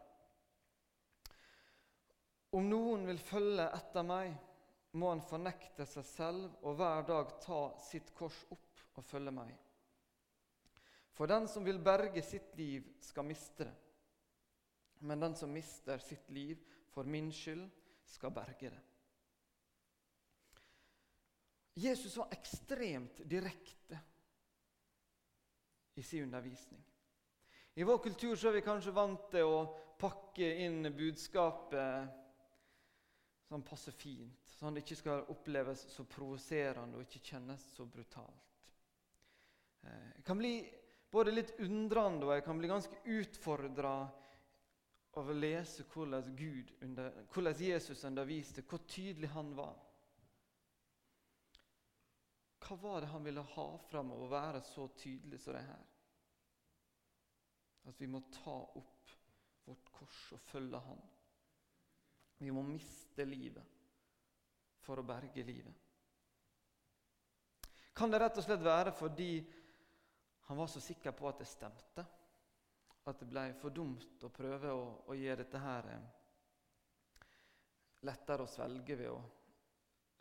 Om 2.56 2.70
noen 2.70 3.06
vil 3.12 3.20
følge 3.20 3.68
etter 3.68 4.08
meg, 4.08 4.32
må 4.92 5.10
han 5.10 5.28
fornekte 5.28 5.86
seg 5.86 6.06
selv 6.06 6.64
og 6.64 6.80
hver 6.80 7.04
dag 7.04 7.36
ta 7.42 7.62
sitt 7.84 8.16
kors 8.16 8.46
opp 8.50 8.88
og 8.96 9.04
følge 9.04 9.32
meg. 9.36 9.63
For 11.14 11.30
den 11.30 11.48
som 11.48 11.66
vil 11.66 11.80
berge 11.84 12.24
sitt 12.26 12.56
liv, 12.58 12.88
skal 13.02 13.26
miste 13.28 13.68
det. 13.68 13.76
Men 15.04 15.20
den 15.20 15.36
som 15.36 15.52
mister 15.54 16.00
sitt 16.02 16.30
liv 16.30 16.62
for 16.94 17.04
min 17.04 17.32
skyld, 17.34 17.68
skal 18.06 18.34
berge 18.36 18.70
det. 18.70 18.82
Jesus 21.74 22.18
var 22.18 22.34
ekstremt 22.36 23.22
direkte 23.30 24.00
i 25.96 26.04
sin 26.04 26.24
undervisning. 26.24 26.84
I 27.74 27.84
vår 27.84 27.98
kultur 27.98 28.36
så 28.36 28.48
er 28.50 28.60
vi 28.60 28.66
kanskje 28.66 28.94
vant 28.94 29.32
til 29.34 29.50
å 29.50 29.64
pakke 29.98 30.50
inn 30.66 30.92
budskapet 30.94 32.20
sånn 33.50 33.66
passe 33.66 33.92
fint, 33.94 34.54
sånn 34.58 34.74
det 34.76 34.84
ikke 34.84 35.00
skal 35.00 35.26
oppleves 35.34 35.88
så 35.94 36.06
provoserende 36.10 36.98
og 36.98 37.08
ikke 37.08 37.34
kjennes 37.34 37.66
så 37.74 37.86
brutalt. 37.86 38.72
Det 39.84 40.24
kan 40.26 40.40
bli 40.40 40.56
både 41.14 41.34
litt 41.34 41.54
undrende 41.62 42.26
og 42.26 42.34
jeg 42.34 42.46
kan 42.46 42.60
bli 42.60 42.70
ganske 42.72 43.00
utfordra 43.20 43.94
av 45.14 45.30
å 45.30 45.36
lese 45.38 45.86
hvordan, 45.94 46.30
under, 46.82 47.18
hvordan 47.30 47.60
Jesus 47.62 48.02
underviste, 48.10 48.64
hvor 48.66 48.82
tydelig 48.90 49.30
han 49.36 49.52
var. 49.54 49.76
Hva 52.64 52.78
var 52.82 53.04
det 53.04 53.12
han 53.12 53.26
ville 53.28 53.44
ha 53.54 53.68
fram 53.92 54.10
av 54.16 54.24
å 54.26 54.32
være 54.32 54.64
så 54.66 54.88
tydelig 54.98 55.42
som 55.44 55.54
det 55.54 55.66
her? 55.68 55.86
At 57.92 58.00
vi 58.02 58.08
må 58.08 58.24
ta 58.32 58.56
opp 58.80 59.14
vårt 59.68 59.92
kors 59.94 60.20
og 60.36 60.42
følge 60.48 60.80
Han. 60.88 61.02
Vi 62.40 62.52
må 62.52 62.64
miste 62.66 63.26
livet 63.28 63.82
for 64.84 65.00
å 65.00 65.08
berge 65.08 65.44
livet. 65.46 65.76
Kan 67.94 68.12
det 68.12 68.20
rett 68.24 68.40
og 68.40 68.46
slett 68.48 68.64
være 68.66 68.92
fordi 68.96 69.36
han 70.44 70.58
var 70.58 70.68
så 70.68 70.82
sikker 70.84 71.12
på 71.12 71.30
at 71.30 71.40
det 71.40 71.48
stemte? 71.48 72.06
At 73.04 73.20
det 73.20 73.28
ble 73.28 73.50
for 73.60 73.76
dumt 73.76 74.24
å 74.24 74.32
prøve 74.32 74.72
å, 74.72 74.84
å 75.08 75.16
gjøre 75.16 75.44
dette 75.44 75.60
her 75.60 75.90
eh, 75.92 76.10
lettere 78.08 78.46
å 78.46 78.52
svelge 78.52 78.98
ved 79.00 79.12
å 79.12 79.20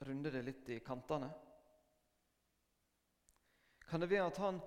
runde 0.07 0.33
det 0.35 0.43
litt 0.47 0.71
i 0.75 0.81
kantene? 0.83 1.31
Kan 3.87 4.03
det 4.03 4.11
være 4.11 4.31
at 4.31 4.41
han 4.43 4.61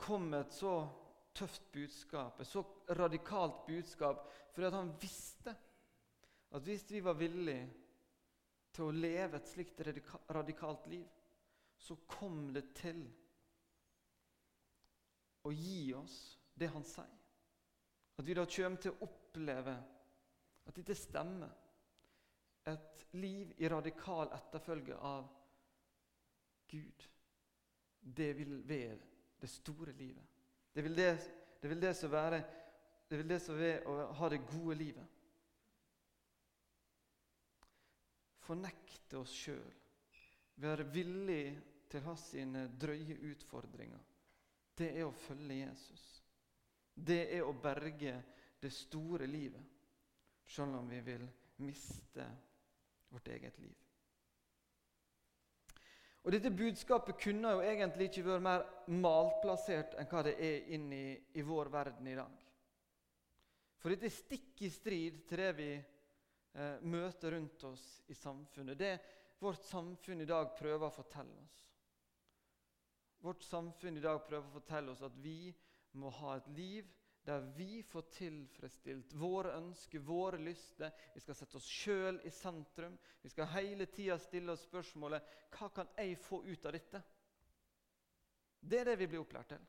kom 0.00 0.28
med 0.30 0.44
et 0.44 0.54
så 0.54 0.74
tøft 1.36 1.70
budskap, 1.72 2.40
et 2.40 2.48
så 2.48 2.62
radikalt 2.98 3.64
budskap, 3.66 4.26
fordi 4.52 4.70
han 4.74 4.90
visste 5.00 5.54
at 6.50 6.66
hvis 6.66 6.84
vi 6.90 7.02
var 7.04 7.18
villige 7.18 7.68
til 8.74 8.88
å 8.88 8.94
leve 8.94 9.38
et 9.38 9.50
slikt 9.50 9.82
radikalt 10.30 10.86
liv, 10.90 11.06
så 11.80 11.96
kom 12.10 12.50
det 12.54 12.66
til 12.76 13.00
å 15.42 15.52
gi 15.52 15.92
oss 15.96 16.16
det 16.54 16.68
han 16.72 16.84
sier. 16.84 17.16
At 18.20 18.26
vi 18.26 18.36
da 18.36 18.44
kommer 18.44 18.82
til 18.82 18.92
å 18.92 19.06
oppleve 19.06 19.76
at 20.68 20.76
dette 20.76 20.96
stemmer. 20.98 21.52
Et 22.68 23.04
liv 23.16 23.54
i 23.56 23.68
radikal 23.72 24.28
etterfølge 24.36 24.98
av 25.00 25.30
Gud. 26.68 27.06
Det 28.00 28.32
vil 28.36 28.58
være 28.68 28.98
det 29.40 29.48
store 29.48 29.94
livet. 29.96 30.26
Det 30.74 30.84
vil 30.84 30.94
det, 30.96 31.14
det, 31.62 31.70
vil 31.72 31.80
det 31.80 31.94
som 31.96 32.12
være 32.12 32.42
det 33.10 33.18
vil 33.18 33.32
det 33.32 33.40
som 33.42 33.58
er 33.58 33.88
å 33.90 34.12
ha 34.20 34.28
det 34.30 34.44
gode 34.52 34.76
livet. 34.78 35.16
fornekte 38.50 39.20
oss 39.20 39.32
sjøl, 39.44 39.74
være 40.60 40.88
villig 40.90 41.44
til 41.90 42.02
å 42.02 42.10
ha 42.10 42.16
sine 42.18 42.66
drøye 42.80 43.16
utfordringer, 43.30 44.02
det 44.80 44.90
er 44.96 45.06
å 45.06 45.16
følge 45.26 45.60
Jesus. 45.62 46.06
Det 46.94 47.22
er 47.36 47.44
å 47.46 47.52
berge 47.56 48.16
det 48.60 48.72
store 48.74 49.28
livet, 49.28 49.62
selv 50.44 50.80
om 50.80 50.88
vi 50.90 51.00
vil 51.04 51.24
miste 51.64 52.26
vårt 53.10 53.28
eget 53.28 53.58
liv. 53.60 53.76
Og 56.20 56.34
Dette 56.34 56.52
budskapet 56.52 57.16
kunne 57.22 57.54
jo 57.54 57.62
egentlig 57.64 58.10
ikke 58.10 58.26
vært 58.26 58.44
mer 58.44 58.66
malplassert 58.92 59.94
enn 59.96 60.08
hva 60.10 60.24
det 60.26 60.34
er 60.36 60.68
inn 60.76 60.90
i, 60.92 61.06
i 61.40 61.44
vår 61.46 61.70
verden 61.72 62.10
i 62.10 62.16
dag. 62.18 62.42
For 63.80 63.92
dette 63.92 64.10
er 64.10 64.12
stikk 64.12 64.60
i 64.66 64.68
strid 64.68 65.22
til 65.28 65.40
det 65.40 65.52
vi 65.56 65.70
eh, 65.72 66.82
møter 66.84 67.32
rundt 67.32 67.64
oss 67.64 67.86
i 68.12 68.16
samfunnet. 68.18 68.76
Det 68.76 68.92
vårt 69.40 69.64
samfunn 69.64 70.20
i 70.20 70.28
dag 70.28 70.52
prøver 70.58 70.90
å 70.90 70.92
fortelle 70.92 71.40
oss. 71.40 71.62
Vårt 73.20 73.42
samfunn 73.42 73.96
i 73.96 74.04
dag 74.04 74.22
prøver 74.26 74.48
å 74.48 74.54
fortelle 74.54 74.94
oss 74.94 75.02
at 75.04 75.16
vi 75.20 75.52
må 76.00 76.10
ha 76.20 76.36
et 76.38 76.48
liv 76.56 76.88
der 77.26 77.44
vi 77.56 77.82
får 77.84 78.06
tilfredsstilt 78.16 79.12
våre 79.20 79.52
ønsker, 79.58 80.00
våre 80.00 80.38
lyster. 80.40 80.92
Vi 81.14 81.20
skal 81.20 81.36
sette 81.36 81.58
oss 81.58 81.66
sjøl 81.68 82.20
i 82.24 82.32
sentrum. 82.32 82.96
Vi 83.20 83.28
skal 83.28 83.50
hele 83.52 83.86
tida 83.92 84.16
stille 84.18 84.54
oss 84.54 84.64
spørsmålet 84.64 85.34
hva 85.52 85.68
kan 85.74 85.90
jeg 85.98 86.16
få 86.22 86.40
ut 86.46 86.64
av 86.64 86.74
dette? 86.74 87.02
Det 88.60 88.80
er 88.80 88.90
det 88.90 88.96
vi 89.02 89.10
blir 89.12 89.22
opplært 89.22 89.52
til. 89.52 89.68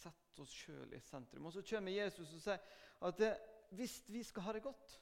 Sett 0.00 0.42
oss 0.42 0.54
sjøl 0.64 0.98
i 0.98 1.02
sentrum. 1.04 1.46
Og 1.46 1.54
Så 1.54 1.62
kommer 1.70 1.94
Jesus 1.94 2.34
og 2.34 2.42
sier 2.42 2.60
at 3.06 3.22
det, 3.22 3.32
hvis 3.78 4.00
vi 4.10 4.22
skal 4.26 4.48
ha 4.48 4.56
det 4.56 4.66
godt, 4.66 4.98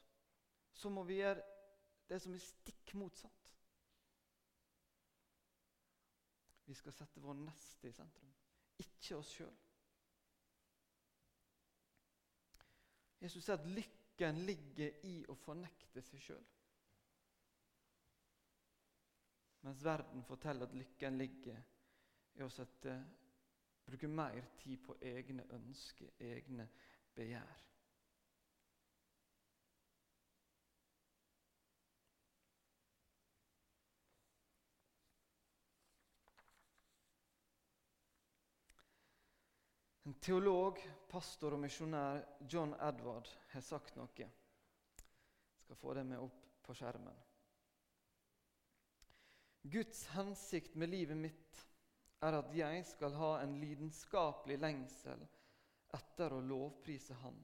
så 0.76 0.92
må 0.92 1.02
vi 1.08 1.22
gjøre 1.22 1.42
det 2.08 2.20
som 2.22 2.34
er 2.36 2.44
stikk 2.44 2.94
motsatt. 3.00 3.37
Vi 6.68 6.74
skal 6.76 6.92
sette 6.92 7.20
vår 7.24 7.38
neste 7.40 7.88
i 7.88 7.94
sentrum, 7.96 8.32
ikke 8.84 9.16
oss 9.16 9.30
sjøl. 9.38 9.54
Jesus 13.24 13.46
sier 13.46 13.56
at 13.56 13.70
lykken 13.72 14.42
ligger 14.46 15.00
i 15.08 15.14
å 15.32 15.36
fornekte 15.40 16.02
seg 16.04 16.22
sjøl. 16.22 16.44
Mens 19.64 19.80
verden 19.82 20.22
forteller 20.28 20.68
at 20.68 20.76
lykken 20.76 21.18
ligger 21.18 21.64
i 22.38 22.44
å 22.44 22.50
sette, 22.52 22.94
bruke 23.88 24.12
mer 24.12 24.52
tid 24.60 24.84
på 24.84 24.98
egne 25.08 25.48
ønsker, 25.56 26.12
egne 26.20 26.68
begjær. 27.16 27.64
En 40.08 40.14
teolog, 40.24 40.78
pastor 41.10 41.52
og 41.52 41.60
misjonær, 41.60 42.22
John 42.48 42.70
Edward, 42.80 43.28
har 43.52 43.60
sagt 43.60 43.98
noe. 43.98 44.08
Jeg 44.16 45.66
skal 45.66 45.76
få 45.76 45.92
det 45.98 46.04
med 46.08 46.22
opp 46.24 46.46
på 46.64 46.76
skjermen. 46.78 47.18
Guds 49.68 50.06
hensikt 50.14 50.78
med 50.80 50.88
livet 50.94 51.20
mitt 51.20 51.60
er 52.24 52.38
at 52.38 52.56
jeg 52.56 52.86
skal 52.88 53.18
ha 53.20 53.34
en 53.42 53.58
lidenskapelig 53.60 54.56
lengsel 54.62 55.26
etter 56.00 56.32
å 56.32 56.40
lovprise 56.40 57.20
Han, 57.20 57.36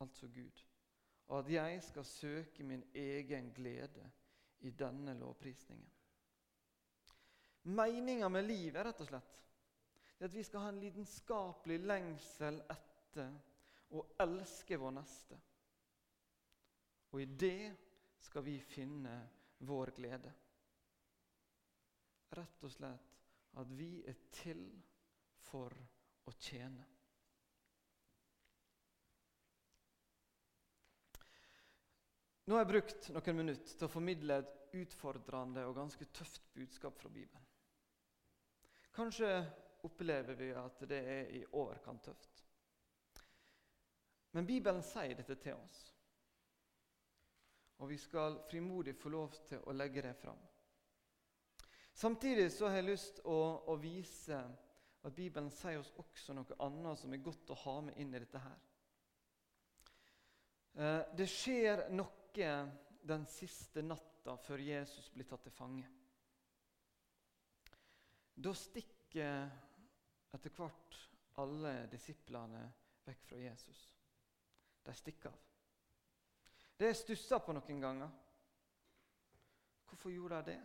altså 0.00 0.32
Gud, 0.32 0.64
og 1.28 1.42
at 1.42 1.52
jeg 1.52 1.82
skal 1.84 2.08
søke 2.14 2.64
min 2.64 2.86
egen 2.96 3.52
glede 3.52 4.08
i 4.64 4.72
denne 4.72 5.18
lovprisningen. 5.20 5.92
Meninga 7.76 8.32
med 8.32 8.48
livet 8.48 8.88
rett 8.88 9.04
og 9.04 9.12
slett 9.12 9.36
det 10.18 10.28
at 10.28 10.34
vi 10.34 10.44
skal 10.44 10.64
ha 10.64 10.68
en 10.72 10.80
lidenskapelig 10.80 11.78
lengsel 11.84 12.62
etter 12.72 13.34
å 13.96 14.02
elske 14.24 14.78
vår 14.80 14.96
neste. 14.96 15.38
Og 17.12 17.22
i 17.22 17.28
det 17.28 17.74
skal 18.24 18.44
vi 18.46 18.56
finne 18.60 19.14
vår 19.68 19.92
glede. 19.96 20.32
Rett 22.36 22.64
og 22.66 22.72
slett 22.72 23.14
at 23.56 23.72
vi 23.76 23.90
er 24.08 24.18
til 24.34 24.66
for 25.46 25.72
å 26.26 26.34
tjene. 26.40 26.84
Nå 32.46 32.54
har 32.54 32.62
jeg 32.62 32.70
brukt 32.70 33.08
noen 33.10 33.38
minutter 33.40 33.72
til 33.74 33.88
å 33.88 33.90
formidle 33.90 34.36
et 34.38 34.76
utfordrende 34.78 35.64
og 35.66 35.78
ganske 35.78 36.06
tøft 36.14 36.44
budskap 36.54 36.98
fra 37.00 37.10
Bibelen. 37.10 37.46
Kanskje 38.94 39.30
opplever 39.86 40.34
vi 40.38 40.50
at 40.56 40.82
det 40.90 40.98
er 40.98 41.30
i 41.38 41.44
overkant 41.56 42.04
tøft. 42.04 42.42
Men 44.36 44.46
Bibelen 44.46 44.82
sier 44.84 45.14
dette 45.16 45.38
til 45.40 45.56
oss, 45.56 45.80
og 47.80 47.88
vi 47.88 47.96
skal 48.00 48.40
frimodig 48.50 48.96
få 48.96 49.12
lov 49.12 49.36
til 49.48 49.62
å 49.64 49.74
legge 49.76 50.04
det 50.04 50.14
fram. 50.20 50.38
Samtidig 51.96 52.50
så 52.52 52.68
har 52.68 52.82
jeg 52.82 52.90
lyst 52.90 53.18
til 53.18 53.32
å, 53.32 53.40
å, 53.72 53.76
vise 53.80 54.36
at 55.06 55.14
Bibelen 55.16 55.48
sier 55.52 55.80
oss 55.80 55.94
også 55.96 56.34
noe 56.36 56.58
annet 56.60 57.00
som 57.00 57.12
er 57.16 57.24
godt 57.24 57.52
å 57.52 57.60
ha 57.62 57.76
med 57.86 57.96
inn 58.02 58.12
i 58.12 58.20
dette 58.20 58.42
her. 58.44 58.58
Eh, 60.76 61.02
det 61.16 61.28
skjer 61.32 61.86
noe 61.96 62.50
den 63.06 63.24
siste 63.32 63.80
natta 63.80 64.36
før 64.44 64.60
Jesus 64.60 65.08
blir 65.14 65.24
tatt 65.30 65.46
til 65.46 65.54
fange. 65.56 65.88
Da 68.36 68.52
stikker 68.52 69.48
etter 70.36 70.52
hvert 70.56 71.00
alle 71.42 71.74
disiplene 71.92 72.62
vekk 73.06 73.26
fra 73.28 73.40
Jesus. 73.40 73.82
De 74.86 74.94
stikker 74.94 75.32
av. 75.32 75.42
Det 76.76 76.90
er 76.90 76.96
stussa 76.98 77.38
på 77.40 77.54
noen 77.56 77.80
ganger. 77.80 78.10
Hvorfor 79.86 80.12
gjorde 80.12 80.42
de 80.42 80.54
det? 80.54 80.62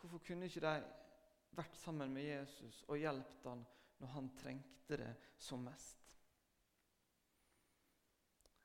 Hvorfor 0.00 0.20
kunne 0.26 0.48
ikke 0.50 0.60
de 0.64 0.74
vært 1.54 1.76
sammen 1.80 2.10
med 2.12 2.26
Jesus 2.26 2.82
og 2.88 2.98
hjulpet 2.98 3.46
han 3.48 3.62
når 4.02 4.10
han 4.16 4.32
trengte 4.36 4.98
det 5.00 5.12
som 5.40 5.62
mest? 5.64 6.02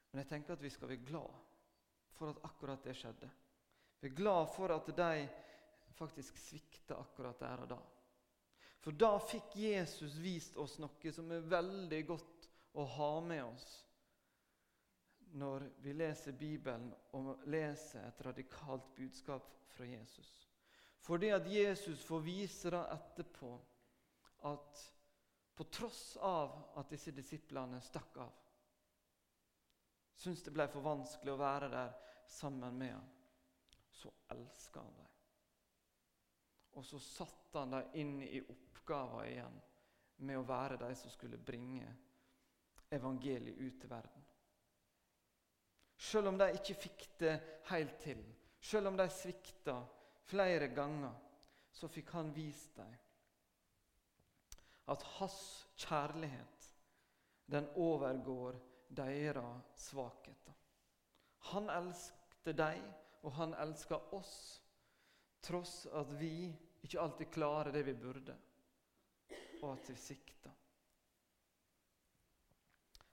Men 0.09 0.23
jeg 0.23 0.31
tenker 0.31 0.55
at 0.55 0.63
vi 0.65 0.71
skal 0.73 0.89
være 0.89 1.05
glad 1.05 1.37
for 2.17 2.33
at 2.33 2.41
akkurat 2.49 2.83
det 2.83 2.97
skjedde. 2.97 3.29
Vi 4.01 4.09
er 4.09 4.17
glad 4.17 4.49
for 4.55 4.73
at 4.73 4.89
de 4.97 5.29
faktisk 5.95 6.37
svikta 6.41 6.97
akkurat 6.97 7.39
der 7.39 7.63
og 7.63 7.71
da. 7.75 7.79
For 8.79 8.95
da 8.95 9.17
fikk 9.19 9.55
Jesus 9.59 10.15
vist 10.23 10.57
oss 10.57 10.77
noe 10.79 11.11
som 11.13 11.31
er 11.35 11.47
veldig 11.51 12.01
godt 12.07 12.49
å 12.79 12.85
ha 12.95 13.13
med 13.21 13.43
oss 13.43 13.69
når 15.39 15.65
vi 15.83 15.93
leser 15.93 16.37
Bibelen 16.37 16.87
og 17.17 17.43
leser 17.51 18.07
et 18.07 18.21
radikalt 18.25 18.87
budskap 18.95 19.49
fra 19.69 19.85
Jesus. 19.85 20.31
Fordi 21.05 21.29
at 21.35 21.47
Jesus 21.51 22.01
får 22.05 22.23
vise 22.25 22.71
det 22.73 22.81
etterpå 22.95 23.51
at 24.49 24.81
på 25.59 25.63
tross 25.63 26.17
av 26.23 26.55
at 26.79 26.89
disse 26.89 27.11
disiplene 27.11 27.81
stakk 27.83 28.17
av, 28.23 28.31
syntes 30.15 30.45
det 30.45 30.53
ble 30.55 30.69
for 30.71 30.85
vanskelig 30.85 31.33
å 31.33 31.41
være 31.41 31.67
der 31.73 31.91
sammen 32.31 32.77
med 32.79 32.93
ham, 32.95 33.09
så 33.91 34.11
elska 34.31 34.79
han 34.79 34.95
dem. 35.01 35.08
Og 36.79 36.85
så 36.87 36.99
satte 37.03 37.59
han 37.59 37.75
dem 37.75 37.95
inn 37.99 38.15
i 38.23 38.39
oppgaven 38.39 39.27
igjen 39.27 39.57
med 40.23 40.39
å 40.39 40.45
være 40.47 40.77
de 40.79 40.93
som 40.95 41.11
skulle 41.11 41.39
bringe 41.39 41.89
evangeliet 42.95 43.59
ut 43.59 43.81
til 43.81 43.91
verden. 43.91 44.23
Selv 45.99 46.31
om 46.31 46.39
de 46.39 46.47
ikke 46.55 46.77
fikk 46.79 47.05
det 47.19 47.33
helt 47.67 47.99
til, 47.99 48.21
selv 48.63 48.87
om 48.87 48.97
de 48.99 49.09
svikta 49.11 49.75
flere 50.29 50.69
ganger, 50.71 51.11
så 51.75 51.91
fikk 51.91 52.15
han 52.15 52.31
vist 52.35 52.79
dem 52.79 52.95
at 54.89 55.03
hans 55.19 55.67
kjærlighet, 55.77 56.69
den 57.45 57.67
overgår 57.75 58.55
deres 58.89 59.67
svakheter. 59.77 60.55
Han 61.51 61.69
elskte 61.69 62.53
dem, 62.57 62.87
og 63.21 63.35
han 63.37 63.53
elsker 63.53 64.13
oss, 64.15 64.63
tross 65.45 65.85
at 65.93 66.09
vi 66.19 66.49
ikke 66.83 67.01
alltid 67.01 67.31
klarer 67.33 67.75
det 67.75 67.83
vi 67.87 67.97
burde 67.97 68.37
og 69.61 69.73
at 69.73 69.89
vi 69.89 69.95
svikta. 69.99 70.51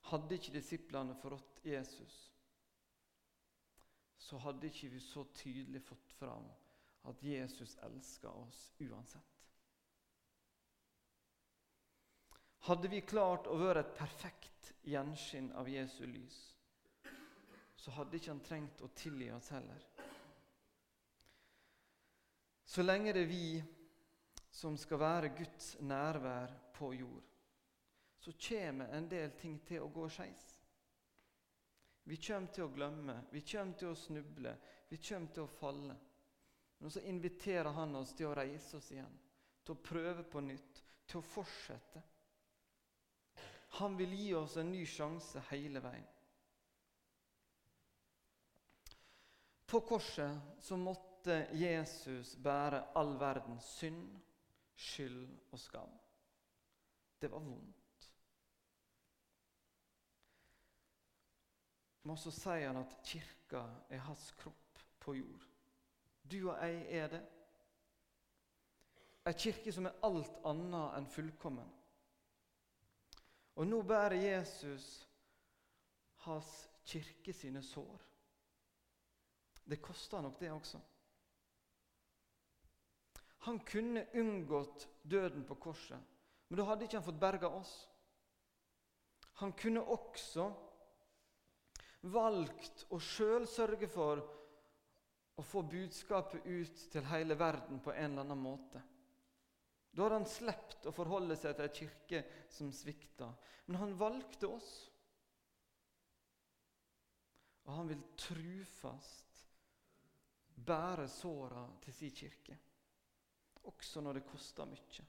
Hadde 0.06 0.38
ikke 0.38 0.54
disiplene 0.54 1.16
forrådt 1.18 1.64
Jesus, 1.66 2.18
så 4.18 4.38
hadde 4.42 4.70
ikke 4.70 4.90
vi 4.94 5.00
så 5.02 5.24
tydelig 5.34 5.82
fått 5.82 6.12
fram 6.18 6.46
at 7.06 7.22
Jesus 7.22 7.76
elsker 7.86 8.30
oss 8.30 8.60
uansett. 8.82 9.32
Hadde 12.66 12.90
vi 12.90 13.02
klart 13.06 13.46
å 13.46 13.58
være 13.58 13.84
et 13.84 13.94
perfekt 13.98 14.72
gjenskinn 14.86 15.52
av 15.58 15.68
Jesu 15.70 16.02
lys, 16.06 16.38
så 17.78 17.94
hadde 17.94 18.18
ikke 18.18 18.32
han 18.32 18.42
trengt 18.46 18.82
å 18.82 18.90
tilgi 18.98 19.30
oss 19.34 19.52
heller. 19.54 19.84
Så 22.66 22.82
lenge 22.82 23.12
det 23.14 23.22
er 23.22 23.30
vi 23.30 23.62
som 24.50 24.76
skal 24.76 24.98
være 24.98 25.34
Guds 25.38 25.76
nærvær 25.80 26.52
på 26.74 26.90
jord, 26.96 27.22
så 28.18 28.32
kommer 28.48 28.90
en 28.96 29.06
del 29.08 29.30
ting 29.38 29.60
til 29.68 29.84
å 29.84 29.90
gå 29.92 30.08
skeis. 30.10 30.46
Vi 32.06 32.18
kommer 32.22 32.50
til 32.54 32.66
å 32.66 32.72
glemme, 32.74 33.16
vi 33.30 33.42
kommer 33.46 33.78
til 33.78 33.92
å 33.92 33.98
snuble, 33.98 34.52
vi 34.88 34.98
kommer 34.98 35.32
til 35.34 35.46
å 35.46 35.54
falle. 35.60 35.96
Men 36.78 36.92
så 36.92 37.00
inviterer 37.08 37.72
Han 37.72 37.96
oss 37.98 38.12
til 38.14 38.28
å 38.28 38.34
reise 38.36 38.76
oss 38.76 38.90
igjen, 38.92 39.14
til 39.64 39.74
å 39.74 39.82
prøve 39.82 40.22
på 40.22 40.42
nytt, 40.44 40.82
til 41.06 41.20
å 41.20 41.26
fortsette. 41.26 42.02
Han 43.80 43.96
vil 43.98 44.12
gi 44.14 44.28
oss 44.34 44.56
en 44.60 44.70
ny 44.70 44.84
sjanse 44.86 45.42
hele 45.50 45.82
veien. 45.82 46.12
På 49.66 49.80
korset 49.82 50.62
så 50.62 50.78
måtte 50.78 51.15
Jesus 51.52 52.36
bære 52.42 52.84
all 52.96 53.14
verdens 53.20 53.64
synd 53.78 54.18
skyld 54.76 55.28
og 55.52 55.58
skam. 55.58 55.92
Det 57.20 57.30
var 57.30 57.38
vondt. 57.38 58.10
Men 62.02 62.16
så 62.16 62.30
sier 62.30 62.68
han 62.68 62.78
at 62.84 62.98
kirka 63.04 63.64
er 63.90 64.04
hans 64.06 64.30
kropp 64.38 64.82
på 65.00 65.14
jord. 65.16 65.46
Du 66.30 66.50
og 66.50 66.60
jeg 66.60 66.84
er 67.00 67.08
det. 67.10 67.22
Ei 69.26 69.34
kirke 69.34 69.72
som 69.74 69.88
er 69.88 69.98
alt 70.06 70.38
annet 70.46 70.98
enn 70.98 71.08
fullkommen. 71.10 71.72
Og 73.56 73.66
nå 73.66 73.80
bærer 73.82 74.20
Jesus 74.20 74.86
hans 76.26 76.52
kirke 76.86 77.32
sine 77.34 77.62
sår. 77.62 78.04
Det 79.66 79.80
koster 79.82 80.20
nok, 80.22 80.38
det 80.40 80.50
også. 80.50 80.78
Han 83.46 83.60
kunne 83.66 84.06
unngått 84.18 84.88
døden 85.02 85.44
på 85.46 85.54
korset, 85.54 86.00
men 86.48 86.58
da 86.58 86.66
hadde 86.66 86.86
ikke 86.86 86.98
han 86.98 87.06
fått 87.06 87.20
berga 87.22 87.50
oss. 87.54 87.74
Han 89.42 89.52
kunne 89.54 89.84
også 89.84 90.48
valgt 92.14 92.86
å 92.94 92.98
sjøl 93.02 93.46
sørge 93.50 93.88
for 93.90 94.22
å 95.36 95.44
få 95.44 95.62
budskapet 95.68 96.46
ut 96.46 96.84
til 96.92 97.08
hele 97.10 97.36
verden 97.38 97.80
på 97.84 97.92
en 97.92 98.12
eller 98.12 98.24
annen 98.24 98.40
måte. 98.40 98.82
Da 99.92 100.04
hadde 100.04 100.20
han 100.20 100.28
sluppet 100.28 100.88
å 100.88 100.94
forholde 100.96 101.36
seg 101.40 101.56
til 101.56 101.66
ei 101.66 101.76
kirke 101.78 102.22
som 102.52 102.72
svikta. 102.72 103.30
Men 103.66 103.80
han 103.80 103.94
valgte 103.96 104.50
oss. 104.50 104.70
Og 107.66 107.72
han 107.78 107.88
vil 107.90 108.02
trufast 108.20 109.40
bære 110.66 111.08
såra 111.10 111.64
til 111.84 111.94
sin 111.96 112.14
kirke, 112.14 112.56
også 113.66 114.02
når 114.04 114.18
det 114.18 114.26
kosta 114.28 114.66
mye. 114.68 115.04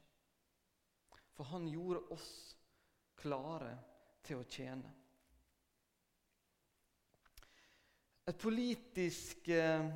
For 1.36 1.50
han 1.52 1.68
gjorde 1.70 2.02
oss 2.14 2.30
klare 3.18 3.74
til 4.26 4.40
å 4.40 4.48
tjene. 4.48 4.90
Et 8.28 8.36
politisk, 8.36 9.48
eh, 9.48 9.86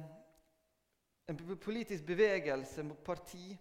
en 1.28 1.40
politisk 1.60 2.06
bevegelse, 2.06 2.84
parti, 3.04 3.58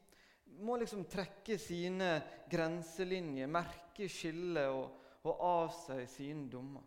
må 0.62 0.78
liksom 0.78 1.04
trekke 1.10 1.58
sine 1.60 2.12
grenselinjer, 2.50 3.50
merke 3.52 4.08
skillet 4.12 4.70
og, 4.72 5.02
og 5.28 5.44
avsi 5.48 6.06
sine 6.08 6.48
dommer. 6.52 6.86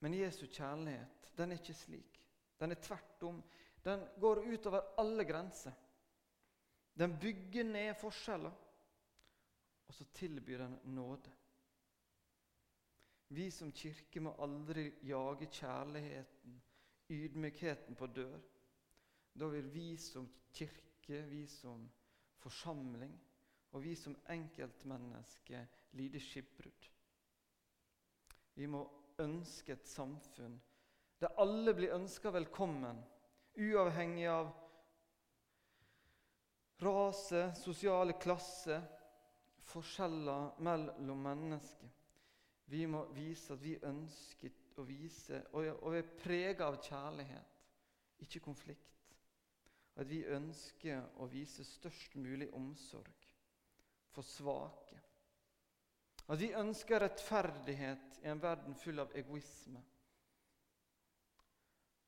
Men 0.00 0.16
Jesu 0.16 0.46
kjærlighet 0.46 1.30
den 1.36 1.52
er 1.52 1.60
ikke 1.60 1.76
slik. 1.76 2.18
Den 2.60 2.72
er 2.72 2.80
tvert 2.80 3.22
om. 3.28 3.42
Den 3.84 4.02
går 4.20 4.42
utover 4.52 4.94
alle 5.00 5.24
grenser. 5.24 5.72
Den 7.00 7.16
bygger 7.20 7.64
ned 7.64 7.94
forskjeller, 7.96 8.52
og 9.88 9.94
så 9.94 10.04
tilbyr 10.14 10.58
den 10.58 10.78
nåde. 10.84 11.32
Vi 13.32 13.46
som 13.54 13.70
kirke 13.72 14.20
må 14.20 14.34
aldri 14.42 14.90
jage 15.08 15.46
kjærligheten, 15.46 16.60
ydmykheten 17.10 17.96
på 17.96 18.06
dør. 18.06 18.36
Da 19.32 19.48
vil 19.48 19.70
vi 19.72 19.96
som 19.96 20.28
kirke, 20.52 21.22
vi 21.30 21.46
som 21.46 21.86
forsamling 22.42 23.14
og 23.70 23.84
vi 23.84 23.94
som 23.94 24.16
enkeltmennesker 24.30 25.66
lide 25.96 26.20
skipbrudd. 26.20 26.88
Vi 28.54 28.66
må 28.66 28.82
ønske 29.22 29.72
et 29.72 29.88
samfunn 29.88 30.58
der 31.20 31.36
alle 31.36 31.74
blir 31.76 31.92
ønska 31.92 32.30
velkommen, 32.32 32.96
uavhengig 33.60 34.24
av 34.32 34.48
rase, 36.80 37.52
sosiale 37.54 38.12
klasse, 38.12 38.80
forskjeller 39.70 40.60
mellom 40.64 41.22
mennesker. 41.22 41.90
Vi 42.70 42.86
må 42.86 43.04
vise 43.14 43.54
at 43.54 43.62
vi 43.62 43.74
ønsker 43.82 44.78
å 44.80 44.84
vise 44.86 45.42
og, 45.52 45.90
vi 45.92 45.98
er 45.98 46.12
prega 46.22 46.68
av 46.70 46.78
kjærlighet, 46.84 47.56
ikke 48.24 48.42
konflikt. 48.44 48.86
At 49.98 50.08
vi 50.08 50.22
ønsker 50.24 51.20
å 51.20 51.26
vise 51.28 51.66
størst 51.66 52.14
mulig 52.16 52.48
omsorg 52.56 53.26
for 54.14 54.24
svake. 54.24 55.00
At 56.30 56.38
vi 56.38 56.52
ønsker 56.54 57.02
rettferdighet 57.02 58.20
i 58.22 58.28
en 58.30 58.40
verden 58.40 58.76
full 58.78 59.02
av 59.02 59.10
egoisme. 59.18 59.82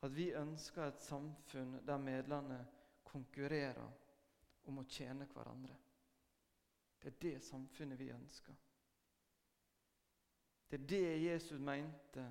At 0.02 0.14
vi 0.14 0.30
ønsker 0.38 0.86
et 0.86 1.02
samfunn 1.02 1.80
der 1.86 1.98
medlemmene 1.98 2.62
konkurrerer 3.06 3.90
om 4.70 4.78
å 4.78 4.88
tjene 4.88 5.26
hverandre. 5.30 5.76
Det 7.02 7.10
er 7.10 7.18
det 7.22 7.38
samfunnet 7.42 7.98
vi 7.98 8.12
ønsker. 8.14 8.58
Det 10.70 10.78
er 10.80 10.86
det 10.88 11.22
Jesus 11.22 11.60
mente 11.60 12.26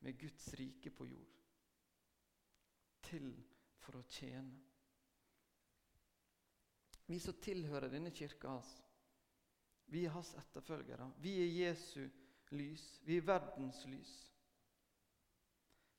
med 0.00 0.18
Guds 0.18 0.48
rike 0.58 0.90
på 0.90 1.06
jord. 1.06 1.34
Til 3.06 3.28
for 3.84 4.00
å 4.00 4.06
tjene. 4.10 4.56
Vi 7.06 7.20
som 7.22 7.36
tilhører 7.38 7.92
denne 7.92 8.10
kirka 8.10 8.56
hans, 8.56 8.72
vi 9.86 10.02
er 10.04 10.14
hans 10.16 10.32
etterfølgere. 10.34 11.12
Vi 11.22 11.36
er 11.44 11.52
Jesu 11.68 12.08
lys. 12.50 12.86
Vi 13.06 13.20
er 13.20 13.28
verdens 13.28 13.84
lys. 13.86 14.14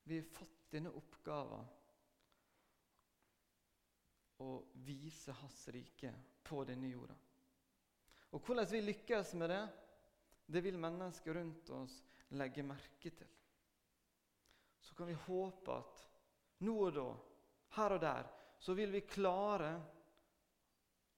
Vi 0.03 0.19
har 0.19 0.27
fått 0.35 0.71
denne 0.71 0.91
oppgaven 0.91 1.67
å 4.43 4.51
vise 4.85 5.31
hans 5.31 5.67
rike 5.73 6.13
på 6.43 6.63
denne 6.67 6.89
jorda. 6.91 7.15
Og 8.35 8.43
Hvordan 8.43 8.67
vi 8.71 8.81
lykkes 8.81 9.33
med 9.39 9.49
det, 9.49 9.63
det 10.47 10.61
vil 10.63 10.77
mennesker 10.79 11.33
rundt 11.33 11.69
oss 11.75 11.97
legge 12.37 12.63
merke 12.63 13.11
til. 13.11 13.29
Så 14.79 14.95
kan 14.95 15.07
vi 15.07 15.17
håpe 15.27 15.73
at 15.73 16.03
nå 16.63 16.75
og 16.87 16.93
da, 16.95 17.07
her 17.77 17.95
og 17.95 18.01
der, 18.01 18.29
så 18.59 18.73
vil 18.73 18.91
vi 18.91 19.03
klare 19.07 19.71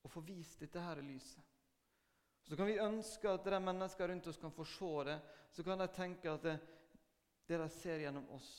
å 0.04 0.10
få 0.12 0.24
vist 0.26 0.64
dette 0.64 0.82
her 0.82 1.02
lyset. 1.04 1.44
Så 2.50 2.58
kan 2.58 2.66
vi 2.66 2.80
ønske 2.82 3.30
at 3.30 3.46
de 3.46 3.60
mennesker 3.62 4.10
rundt 4.10 4.28
oss 4.28 4.40
kan 4.42 4.52
få 4.52 4.66
se 4.66 5.04
det. 5.06 5.20
Så 5.54 5.64
kan 5.64 5.78
de 5.78 5.88
tenke 5.94 6.32
at 6.32 6.46
det, 6.48 6.56
det 7.46 7.60
de 7.62 7.68
ser 7.74 8.02
gjennom 8.02 8.26
oss, 8.34 8.50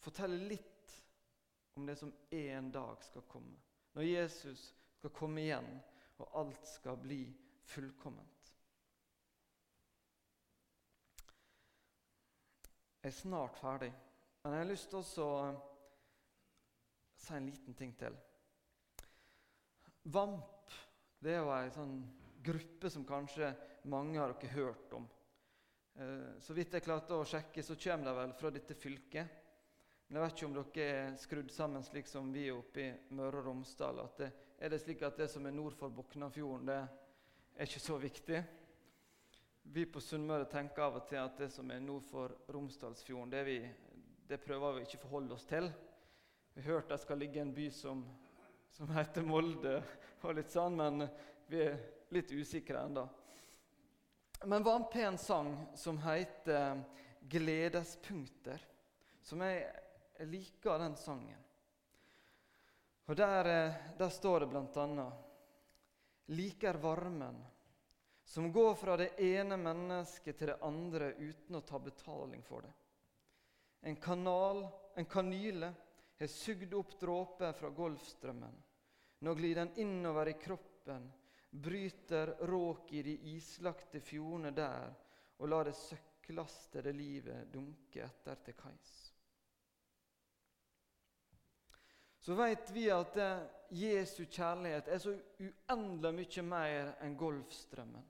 forteller 0.00 0.48
litt 0.48 0.96
om 1.76 1.86
det 1.86 1.96
som 2.00 2.12
en 2.30 2.70
dag 2.72 3.04
skal 3.04 3.26
komme. 3.28 3.60
Når 3.92 4.06
Jesus 4.08 4.62
skal 4.98 5.12
komme 5.14 5.42
igjen, 5.42 5.68
og 6.22 6.38
alt 6.42 6.68
skal 6.68 7.00
bli 7.02 7.24
fullkomment. 7.66 8.28
Jeg 13.02 13.10
er 13.10 13.18
snart 13.18 13.58
ferdig, 13.58 13.90
men 14.42 14.54
jeg 14.54 14.62
har 14.62 14.70
lyst 14.70 14.92
til 14.92 15.00
å 15.02 15.32
si 17.18 17.34
en 17.34 17.48
liten 17.50 17.74
ting 17.78 17.96
til. 17.98 18.14
VAMP 20.02 20.78
det 21.22 21.34
er 21.34 21.42
jo 21.42 21.50
ei 21.54 21.70
sånn 21.74 21.96
gruppe 22.42 22.90
som 22.90 23.04
kanskje 23.06 23.52
mange 23.90 24.18
har 24.18 24.32
dere 24.34 24.54
hørt 24.56 24.94
om. 24.96 25.04
Eh, 25.94 26.38
så 26.42 26.54
vidt 26.56 26.74
jeg 26.74 26.84
klarte 26.86 27.18
å 27.18 27.26
sjekke, 27.26 27.62
så 27.62 27.76
kommer 27.78 28.08
de 28.08 28.16
vel 28.16 28.34
fra 28.38 28.50
dette 28.54 28.74
fylket. 28.78 29.41
Men 30.12 30.18
jeg 30.20 30.24
vet 30.26 30.34
ikke 30.36 30.46
om 30.50 30.56
dere 30.56 30.86
er 30.92 31.14
skrudd 31.16 31.52
sammen 31.54 31.84
slik 31.86 32.04
som 32.04 32.26
vi 32.34 32.42
er 32.44 32.58
oppe 32.58 32.82
i 32.84 33.14
Møre 33.16 33.38
og 33.40 33.46
Romsdal. 33.46 33.96
at 34.02 34.18
det, 34.20 34.26
Er 34.58 34.68
det 34.68 34.80
slik 34.82 35.02
at 35.02 35.16
det 35.16 35.30
som 35.30 35.46
er 35.46 35.54
nord 35.56 35.72
for 35.72 35.88
Boknafjorden, 35.88 36.66
det 36.66 36.74
er 37.56 37.62
ikke 37.64 37.80
så 37.80 37.96
viktig? 37.96 38.42
Vi 39.72 39.86
på 39.86 40.02
Sunnmøre 40.04 40.44
tenker 40.52 40.82
av 40.82 40.98
og 40.98 41.06
til 41.08 41.16
at 41.16 41.38
det 41.38 41.48
som 41.54 41.70
er 41.70 41.80
nord 41.80 42.04
for 42.04 42.34
Romsdalsfjorden, 42.52 43.30
det, 43.32 43.40
vi, 43.46 43.56
det 44.28 44.36
prøver 44.44 44.74
vi 44.74 44.82
ikke 44.84 44.98
å 44.98 45.04
forholde 45.06 45.32
oss 45.32 45.46
til. 45.48 45.70
Vi 46.52 46.60
har 46.60 46.74
hørt 46.74 46.92
det 46.92 46.98
skal 47.00 47.18
ligge 47.18 47.40
en 47.40 47.54
by 47.56 47.70
som, 47.72 48.02
som 48.68 48.92
heter 48.92 49.24
Molde, 49.24 49.78
og 50.20 50.34
litt 50.36 50.52
sånn, 50.52 50.76
men 50.76 51.06
vi 51.48 51.62
er 51.70 51.78
litt 52.12 52.34
usikre 52.36 52.84
ennå. 52.84 53.06
Men 54.44 54.68
var 54.68 54.76
en 54.76 54.90
pen 54.92 55.16
sang 55.16 55.54
som 55.72 55.96
heter 56.04 56.84
'Gledespunkter'. 57.22 58.68
Som 59.22 59.40
jeg, 59.40 59.72
jeg 60.18 60.28
liker 60.28 60.78
den 60.78 60.96
sangen. 60.96 61.44
Og 63.10 63.16
Der, 63.16 63.46
eh, 63.46 63.96
der 63.98 64.08
står 64.08 64.40
det 64.40 64.46
bl.a.: 64.46 65.12
Liker 66.26 66.74
varmen 66.74 67.44
som 68.24 68.52
går 68.52 68.74
fra 68.74 68.96
det 68.96 69.20
ene 69.20 69.56
mennesket 69.56 70.38
til 70.38 70.46
det 70.46 70.60
andre 70.62 71.12
uten 71.18 71.58
å 71.58 71.60
ta 71.60 71.78
betaling 71.78 72.42
for 72.42 72.62
det. 72.62 72.72
En 73.80 73.96
kanal, 73.96 74.62
en 74.94 75.04
kanyle, 75.04 75.72
har 76.18 76.26
sugd 76.30 76.74
opp 76.74 76.94
dråper 77.00 77.52
fra 77.52 77.70
Golfstrømmen. 77.70 78.54
Nå 79.18 79.34
glir 79.34 79.54
den 79.54 79.74
innover 79.76 80.28
i 80.28 80.38
kroppen, 80.38 81.10
bryter 81.50 82.36
råk 82.48 82.92
i 82.92 83.02
de 83.02 83.16
islagte 83.34 84.00
fjordene 84.00 84.54
der 84.56 84.94
og 85.38 85.48
lar 85.48 85.68
det 85.68 85.76
søkklastede 85.76 86.92
livet 86.94 87.52
dunke 87.52 88.06
etter 88.06 88.38
til 88.46 88.56
kais. 88.56 89.11
Så 92.22 92.34
vet 92.38 92.70
vi 92.70 92.86
at 92.94 93.16
Jesu 93.74 94.22
kjærlighet 94.30 94.88
er 94.88 95.00
så 95.02 95.14
uendelig 95.42 96.12
mye 96.14 96.44
mer 96.46 96.92
enn 97.02 97.16
Golfstrømmen. 97.18 98.04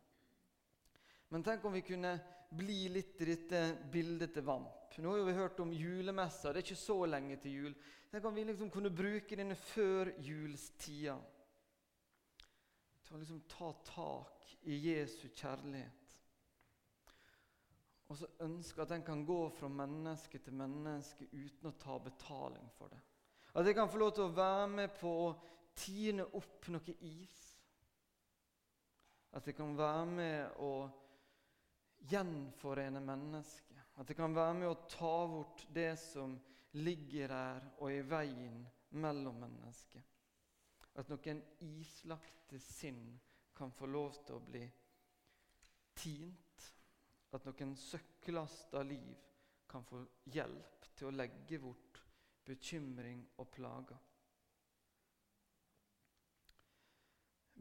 Men 1.33 1.45
tenk 1.47 1.65
om 1.65 1.73
vi 1.73 1.81
kunne 1.87 2.13
bli 2.53 2.91
litt 2.93 3.21
i 3.25 3.31
dette 3.31 3.61
bildet 3.93 4.35
til 4.35 4.45
Vamp. 4.45 4.99
Nå 5.01 5.15
har 5.15 5.25
vi 5.25 5.33
hørt 5.39 5.61
om 5.65 5.73
julemessa. 5.73 6.53
Det 6.53 6.61
er 6.61 6.67
ikke 6.67 6.77
så 6.83 6.99
lenge 7.09 7.39
til 7.41 7.55
jul. 7.57 7.77
Tenk 8.13 8.27
om 8.29 8.37
vi 8.37 8.45
liksom 8.45 8.69
kunne 8.75 8.93
bruke 8.93 9.39
denne 9.39 9.57
førjulstida 9.57 11.15
til 13.07 13.17
å 13.17 13.21
liksom 13.23 13.41
ta 13.49 13.71
tak 13.89 14.53
i 14.69 14.77
Jesu 14.91 15.31
kjærlighet. 15.31 16.19
Og 18.13 18.21
så 18.21 18.29
ønske 18.45 18.85
at 18.85 18.93
den 18.93 19.07
kan 19.07 19.25
gå 19.25 19.41
fra 19.57 19.73
menneske 19.73 20.43
til 20.45 20.53
menneske 20.61 21.31
uten 21.33 21.71
å 21.71 21.77
ta 21.81 21.97
betaling 22.05 22.69
for 22.77 22.93
det. 22.93 23.01
At 23.55 23.67
jeg 23.67 23.77
kan 23.77 23.91
få 23.91 24.01
lov 24.01 24.13
til 24.17 24.29
å 24.29 24.37
være 24.37 24.69
med 24.73 24.95
på 24.97 25.11
å 25.27 25.33
tine 25.77 26.25
opp 26.39 26.69
noe 26.73 26.95
is. 27.09 27.41
At 29.33 29.47
jeg 29.49 29.57
kan 29.57 29.75
være 29.77 30.07
med 30.09 30.61
å 30.61 30.73
gjenforene 32.09 33.01
mennesket. 33.05 33.83
At 34.01 34.09
jeg 34.09 34.17
kan 34.17 34.35
være 34.37 34.57
med 34.57 34.71
å 34.71 34.81
ta 34.89 35.15
bort 35.29 35.67
det 35.73 35.93
som 36.01 36.39
ligger 36.81 37.29
der 37.29 37.67
og 37.79 37.93
i 37.93 38.01
veien 38.09 38.63
mellom 38.97 39.41
mennesker. 39.45 40.05
At 40.97 41.09
noen 41.13 41.41
islagte 41.65 42.61
sinn 42.61 43.05
kan 43.57 43.73
få 43.73 43.89
lov 43.89 44.17
til 44.27 44.37
å 44.37 44.45
bli 44.45 44.65
tint. 45.97 46.69
At 47.33 47.45
noen 47.49 47.77
søkklasta 47.77 48.83
liv 48.85 49.13
kan 49.69 49.85
få 49.89 50.03
hjelp 50.33 50.89
til 50.97 51.09
å 51.09 51.17
legge 51.17 51.61
bort 51.61 51.92
bekymring 52.47 53.23
og 53.39 53.51
plager. 53.55 54.01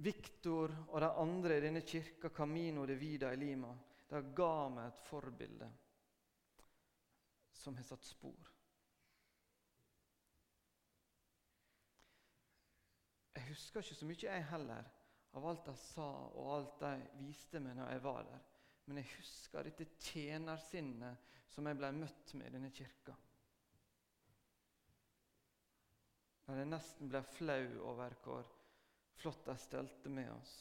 Viktor 0.02 0.72
og 0.89 1.02
de 1.04 1.10
andre 1.22 1.58
i 1.58 1.62
denne 1.62 1.84
kirka, 1.86 2.30
Camino 2.34 2.86
de 2.89 2.96
Vida 2.98 3.34
i 3.34 3.38
Lima, 3.38 3.74
de 4.10 4.22
ga 4.36 4.56
meg 4.74 4.88
et 4.88 5.04
forbilde 5.06 5.67
som 7.62 7.78
har 7.78 7.86
satt 7.86 8.08
spor. 8.08 8.50
Jeg 13.38 13.48
husker 13.52 13.84
ikke 13.84 14.00
så 14.00 14.08
mye, 14.10 14.24
jeg 14.26 14.50
heller, 14.50 14.89
av 15.38 15.46
alt 15.48 15.67
de 15.70 15.76
sa 15.80 16.08
og 16.36 16.50
alt 16.56 16.80
de 16.82 17.22
viste 17.22 17.62
meg 17.63 17.78
når 17.78 17.94
jeg 17.94 18.04
var 18.04 18.26
der. 18.28 18.48
Men 18.89 19.00
jeg 19.00 19.13
husker 19.15 19.67
dette 19.67 19.88
tjenersinnet 20.02 21.38
som 21.52 21.67
jeg 21.67 21.78
ble 21.80 21.91
møtt 21.96 22.34
med 22.39 22.50
i 22.50 22.56
denne 22.56 22.72
kirka. 22.76 23.15
Der 26.51 26.65
jeg 26.65 26.67
nesten 26.67 27.07
ble 27.07 27.21
flau 27.23 27.67
over 27.87 28.11
hvor 28.25 28.47
flott 29.15 29.45
de 29.47 29.53
stelte 29.55 30.11
med 30.11 30.27
oss. 30.33 30.55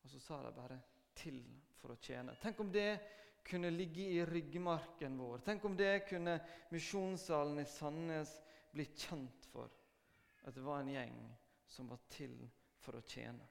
Og 0.00 0.08
så 0.08 0.20
sa 0.24 0.38
de 0.46 0.52
bare 0.56 0.78
'til 1.14 1.42
for 1.76 1.92
å 1.92 1.96
tjene'. 2.00 2.38
Tenk 2.40 2.60
om 2.60 2.72
det 2.72 3.00
kunne 3.44 3.70
ligge 3.70 4.00
i 4.00 4.24
ryggmarken 4.24 5.18
vår. 5.18 5.38
Tenk 5.44 5.64
om 5.64 5.76
det 5.76 6.06
kunne 6.08 6.40
misjonssalen 6.70 7.58
i 7.58 7.64
Sandnes 7.64 8.32
bli 8.72 8.84
kjent 8.84 9.44
for. 9.52 9.68
At 10.42 10.54
det 10.54 10.64
var 10.64 10.80
en 10.80 10.88
gjeng 10.88 11.36
som 11.66 11.88
var 11.88 12.00
til 12.08 12.50
for 12.80 12.96
å 12.96 13.04
tjene. 13.04 13.44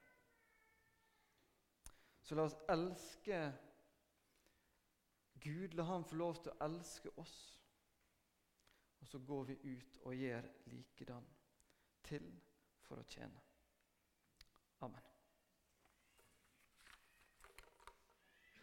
Så 2.24 2.36
la 2.36 2.50
oss 2.50 2.58
elske 2.68 3.54
Gud. 5.40 5.74
La 5.74 5.84
Han 5.84 6.04
få 6.04 6.16
lov 6.16 6.42
til 6.42 6.52
å 6.52 6.66
elske 6.66 7.14
oss. 7.16 7.60
Og 9.02 9.08
så 9.08 9.20
går 9.20 9.44
vi 9.44 9.60
ut 9.78 10.00
og 10.02 10.16
gjør 10.16 10.50
likedan. 10.66 11.39
Til 12.10 12.26
for 12.88 13.04
å 13.04 13.06
tjene. 13.06 13.44
Amen. 14.82 15.09